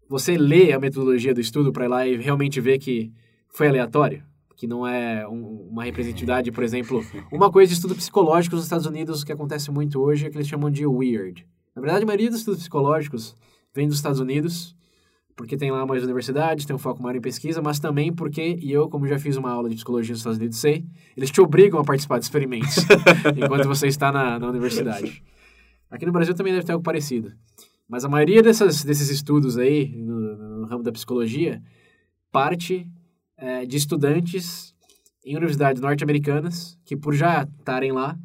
[0.07, 3.11] você lê a metodologia do estudo para ir lá e realmente ver que
[3.53, 4.23] foi aleatório,
[4.55, 8.85] que não é um, uma representatividade, por exemplo, uma coisa de estudo psicológico nos Estados
[8.85, 11.47] Unidos que acontece muito hoje é que eles chamam de weird.
[11.75, 13.35] Na verdade, a maioria dos estudos psicológicos
[13.73, 14.75] vem dos Estados Unidos,
[15.35, 18.71] porque tem lá mais universidades, tem um foco maior em pesquisa, mas também porque, e
[18.71, 20.85] eu, como já fiz uma aula de psicologia nos Estados Unidos, sei,
[21.17, 22.77] eles te obrigam a participar de experimentos
[23.35, 25.23] enquanto você está na, na universidade.
[25.89, 27.33] Aqui no Brasil também deve ter algo parecido.
[27.87, 31.61] Mas a maioria dessas, desses estudos aí, no, no ramo da psicologia,
[32.31, 32.87] parte
[33.37, 34.73] é, de estudantes
[35.25, 38.17] em universidades norte-americanas que, por já estarem lá,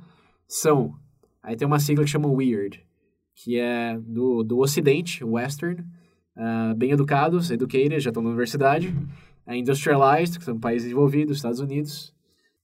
[0.47, 0.95] são.
[1.43, 2.85] Aí tem uma sigla que chama WEIRD,
[3.35, 5.81] que é do, do Ocidente, Western,
[6.37, 8.93] uh, bem educados, educated, já estão na universidade,
[9.47, 12.13] é industrialized, que são países desenvolvidos, Estados Unidos,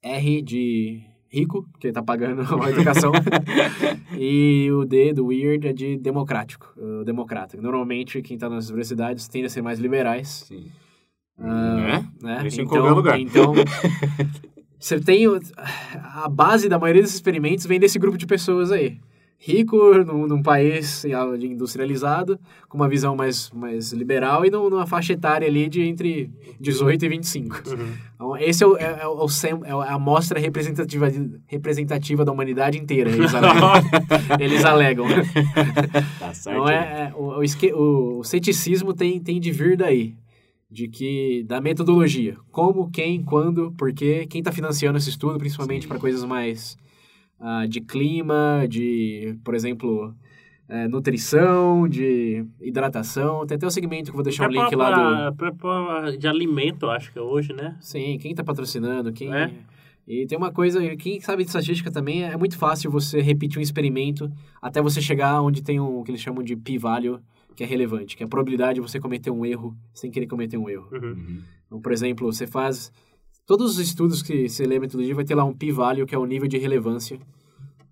[0.03, 3.13] R de rico, que está pagando a educação,
[4.19, 6.75] e o D do weird é de democrático,
[7.05, 7.61] democrata.
[7.61, 10.45] Normalmente, quem está nas universidades tende a ser mais liberais.
[10.49, 10.71] Sim.
[11.39, 12.47] Uh, né?
[12.47, 13.21] Isso então, em qualquer lugar.
[13.21, 13.53] Então,
[14.79, 15.25] você tem...
[16.15, 18.99] A base da maioria desses experimentos vem desse grupo de pessoas aí.
[19.47, 19.77] Rico,
[20.07, 21.05] num, num país
[21.39, 27.05] industrializado, com uma visão mais, mais liberal e numa faixa etária ali de entre 18
[27.05, 27.55] e 25.
[27.69, 27.89] Uhum.
[28.15, 29.27] Então, esse é, o, é, é, o,
[29.67, 31.13] é a amostra representativa,
[31.47, 33.73] representativa da humanidade inteira, eles alegam.
[34.41, 35.07] eles alegam.
[36.19, 36.57] Tá certo.
[36.57, 40.15] Então, é, é o, o, o, ceticismo tem, tem de vir daí.
[40.71, 45.87] De que da metodologia, como, quem, quando, por quê, quem está financiando esse estudo, principalmente
[45.87, 46.77] para coisas mais
[47.41, 50.15] uh, de clima, de, por exemplo,
[50.69, 53.47] é, nutrição, de hidratação.
[53.47, 56.17] Tem até o segmento que eu vou deixar o um link lá do.
[56.19, 57.77] De alimento, acho que é hoje, né?
[57.81, 59.33] Sim, quem está patrocinando, quem.
[59.35, 59.51] É.
[60.07, 63.63] E tem uma coisa, quem sabe de estatística também, é muito fácil você repetir um
[63.63, 67.21] experimento até você chegar onde tem um que eles chamam de p-value,
[67.55, 70.57] que é relevante, que é a probabilidade de você cometer um erro sem querer cometer
[70.57, 70.89] um erro.
[70.93, 71.43] Uhum.
[71.67, 72.93] Então, por exemplo, você faz...
[73.47, 76.19] Todos os estudos que você lê a metodologia vai ter lá um p-value, que é
[76.19, 77.19] o nível de relevância,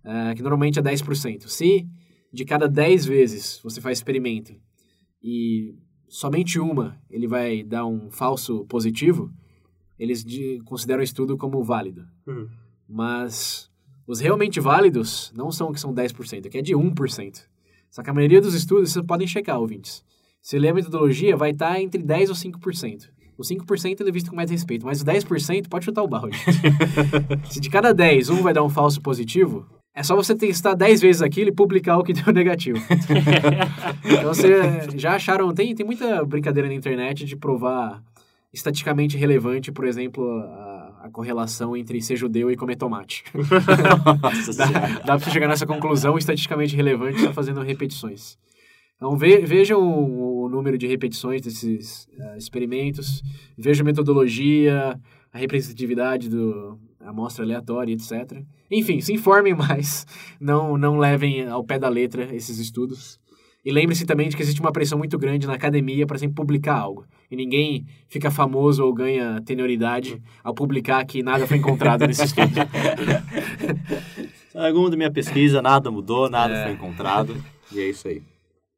[0.05, 1.47] uh, que normalmente é 10%.
[1.47, 1.87] Se
[2.33, 4.55] de cada 10 vezes você faz experimento
[5.23, 5.75] e
[6.09, 9.31] somente uma ele vai dar um falso positivo,
[9.99, 12.07] eles de, consideram o estudo como válido.
[12.27, 12.49] Uhum.
[12.89, 13.71] Mas
[14.07, 17.47] os realmente válidos não são que são 10%, que é de 1%.
[17.93, 20.03] Só que a maioria dos estudos, vocês podem checar, ouvintes.
[20.41, 23.11] Se ler a metodologia, vai estar entre 10% ou 5%.
[23.37, 26.39] O 5% ele é visto com mais respeito, mas o 10% pode chutar o balde.
[27.51, 31.03] Se de cada 10, um vai dar um falso positivo, é só você testar 10
[31.03, 32.79] vezes aquilo e publicar o que deu negativo.
[34.05, 35.53] então, você já acharam...
[35.53, 38.03] Tem, tem muita brincadeira na internet de provar
[38.55, 40.72] estatisticamente relevante, por exemplo, a,
[41.03, 43.25] a correlação entre ser judeu e comer tomate.
[44.23, 48.39] Nossa dá, dá pra você chegar nessa conclusão estatisticamente relevante só fazendo repetições.
[48.97, 53.21] Então, ve, vejam o, o, número de repetições desses uh, experimentos,
[53.59, 54.97] vejam a metodologia,
[55.33, 58.41] a representatividade do, amostra aleatória, etc.
[58.71, 60.07] Enfim, se informem mais,
[60.41, 63.19] não, não levem ao pé da letra esses estudos.
[63.65, 66.75] E lembre-se também de que existe uma pressão muito grande na academia para sempre publicar
[66.75, 67.05] algo.
[67.31, 72.51] E ninguém fica famoso ou ganha tenioridade ao publicar que nada foi encontrado nesse estudo.
[74.51, 76.65] Segundo minha pesquisa, nada mudou, nada é.
[76.65, 77.37] foi encontrado.
[77.71, 78.23] E é isso aí.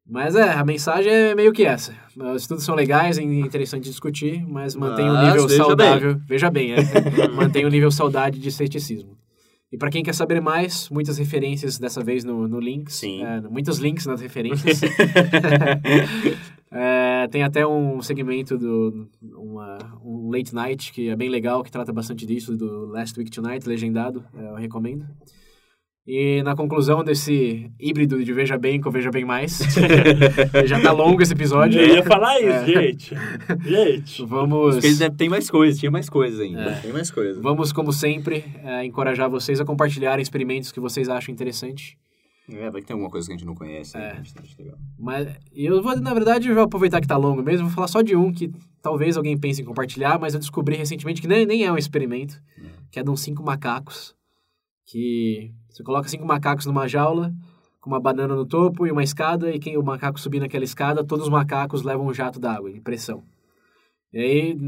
[0.06, 1.94] Mas é, a mensagem é meio que essa.
[2.14, 6.14] Os estudos são legais, é interessante discutir, mas mantém um nível veja saudável.
[6.14, 6.24] Bem.
[6.26, 6.76] Veja bem, é.
[7.34, 9.16] mantém um nível saudade de ceticismo.
[9.72, 12.94] E para quem quer saber mais, muitas referências dessa vez no, no links.
[12.94, 13.24] Sim.
[13.24, 14.80] É, muitos links nas referências.
[16.70, 21.72] é, tem até um segmento do uma, um late night que é bem legal, que
[21.72, 24.24] trata bastante disso, do Last Week Tonight, legendado.
[24.36, 25.06] É, eu recomendo.
[26.06, 29.58] E na conclusão desse híbrido de Veja Bem com Veja Bem Mais,
[30.66, 31.80] já tá longo esse episódio.
[31.80, 32.66] Eu ia falar isso, é.
[32.66, 33.14] gente.
[33.62, 34.24] Gente.
[34.26, 34.74] Vamos.
[34.74, 36.60] Porque tem mais coisas, tinha mais coisas ainda.
[36.60, 36.80] É.
[36.80, 37.42] Tem mais coisas.
[37.42, 41.96] Vamos, como sempre, é, encorajar vocês a compartilhar experimentos que vocês acham interessante.
[42.52, 43.96] É, vai que tem alguma coisa que a gente não conhece.
[43.96, 44.20] É.
[44.58, 44.76] legal.
[44.98, 48.02] Mas eu vou, na verdade, eu vou aproveitar que tá longo mesmo, vou falar só
[48.02, 48.52] de um que
[48.82, 52.38] talvez alguém pense em compartilhar, mas eu descobri recentemente que nem, nem é um experimento,
[52.58, 52.68] é.
[52.90, 54.14] que é de uns cinco macacos
[54.86, 57.34] que você coloca cinco macacos numa jaula,
[57.80, 61.02] com uma banana no topo e uma escada, e quem o macaco subir naquela escada,
[61.02, 63.24] todos os macacos levam um jato d'água, de pressão.
[64.12, 64.58] E aí,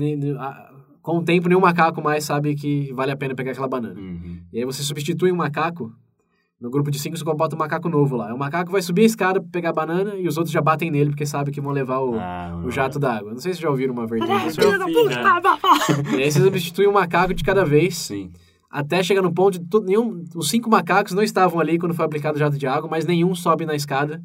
[1.00, 4.00] com o tempo, nenhum macaco mais sabe que vale a pena pegar aquela banana.
[4.00, 4.40] Uhum.
[4.52, 5.92] E aí você substitui um macaco,
[6.60, 8.34] no grupo de cinco você bota um macaco novo lá.
[8.34, 10.90] O macaco vai subir a escada pra pegar a banana e os outros já batem
[10.90, 13.30] nele porque sabem que vão levar o, ah, o jato d'água.
[13.30, 14.32] Não sei se já ouviram uma verdade.
[14.32, 14.46] Ah,
[16.18, 17.96] e aí você substitui um macaco de cada vez.
[17.96, 18.32] Sim
[18.70, 22.36] até chegar no ponto de nenhum, os cinco macacos não estavam ali quando foi aplicado
[22.36, 24.22] o jato de água, mas nenhum sobe na escada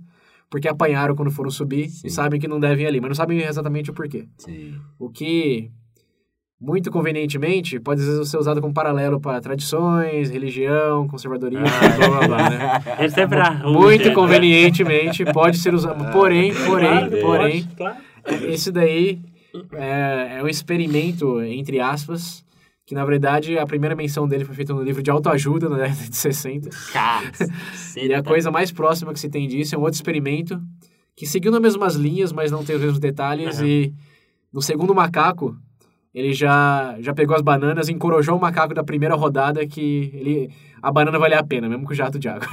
[0.52, 2.08] porque apanharam quando foram subir Sim.
[2.08, 4.28] e sabem que não devem ir ali, mas não sabem exatamente o porquê.
[4.38, 4.76] Sim.
[5.00, 5.72] O que
[6.60, 12.50] muito convenientemente pode ser usado como paralelo para tradições, religião, conservadorismo, ah, blá blá blá,
[12.50, 12.84] né?
[13.18, 17.68] É pra Muito convenientemente pode ser usado, porém, porém, porém,
[18.50, 19.22] esse daí
[19.74, 22.46] é, é um experimento entre aspas
[22.92, 26.10] que na verdade a primeira menção dele foi feita no livro de autoajuda na década
[26.10, 26.70] de 60.
[26.92, 27.32] Cara,
[27.96, 30.62] e a coisa mais próxima que se tem disso é um outro experimento
[31.16, 33.62] que seguiu nas mesmas linhas, mas não tem os mesmos detalhes.
[33.62, 33.66] Uhum.
[33.66, 33.94] E
[34.52, 35.56] no segundo macaco,
[36.14, 40.50] ele já, já pegou as bananas e encorajou o macaco da primeira rodada que ele,
[40.82, 42.46] a banana valia a pena, mesmo com o jato de água.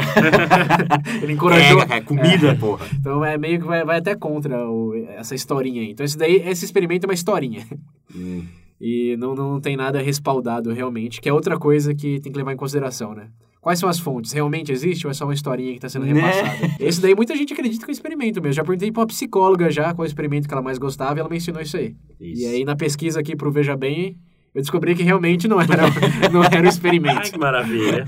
[1.21, 1.83] ele encorajou...
[1.83, 2.87] É, é comida, é, porra.
[2.95, 5.91] Então é meio que vai, vai até contra o, essa historinha aí.
[5.91, 7.67] Então esse, daí, esse experimento é uma historinha.
[8.15, 8.45] Hum.
[8.81, 12.53] E não, não tem nada respaldado realmente, que é outra coisa que tem que levar
[12.53, 13.29] em consideração, né?
[13.61, 14.33] Quais são as fontes?
[14.33, 16.13] Realmente existe ou é só uma historinha que está sendo né?
[16.13, 16.75] repassada?
[16.79, 18.55] Esse daí muita gente acredita que é um experimento mesmo.
[18.55, 21.21] Já perguntei para uma psicóloga já qual é o experimento que ela mais gostava e
[21.21, 21.97] ela mencionou isso aí.
[22.21, 22.43] Isso.
[22.43, 24.17] E aí na pesquisa aqui pro Veja Bem,
[24.55, 25.83] eu descobri que realmente não era,
[26.33, 27.19] não era um experimento.
[27.19, 28.07] Ai, que maravilha.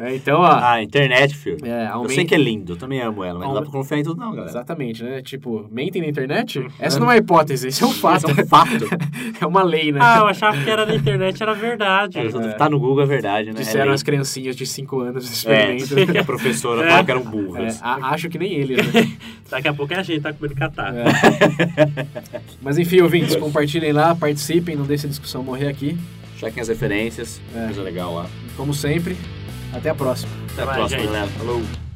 [0.00, 0.44] É, então, ó.
[0.46, 1.58] Ah, a internet, filho.
[1.64, 3.70] É, Eu aumenta- sei que é lindo, eu também amo ela, mas não dá pra
[3.72, 4.48] confiar em tudo não, galera.
[4.48, 5.20] Exatamente, né?
[5.22, 6.64] Tipo, mentem na internet?
[6.78, 8.30] Essa não é hipótese, isso é um fato.
[8.30, 8.84] Isso é um fato.
[9.40, 9.98] é uma lei, né?
[10.00, 12.16] Ah, eu achava que era na internet, era verdade.
[12.16, 13.54] É, Tá no Google, é verdade, né?
[13.58, 16.12] Disseram é as criancinhas de 5 anos do É, experimento.
[16.12, 16.90] que a professora É.
[16.90, 17.80] falou que eram É, burras.
[17.82, 19.16] a- acho que nem eles, né?
[19.50, 20.96] Daqui a pouco é a gente, tá comendo catarro.
[20.98, 21.04] É.
[22.62, 25.96] Mas enfim, ouvintes, compartilhem lá, participem, não deixem a discussão morrer aqui.
[26.36, 27.64] Chequem as referências, É.
[27.64, 28.26] coisa legal lá.
[28.56, 29.16] Como sempre,
[29.72, 30.30] até a próxima.
[30.52, 31.12] Até a mais, próxima, gente.
[31.12, 31.30] galera.
[31.32, 31.87] Falou!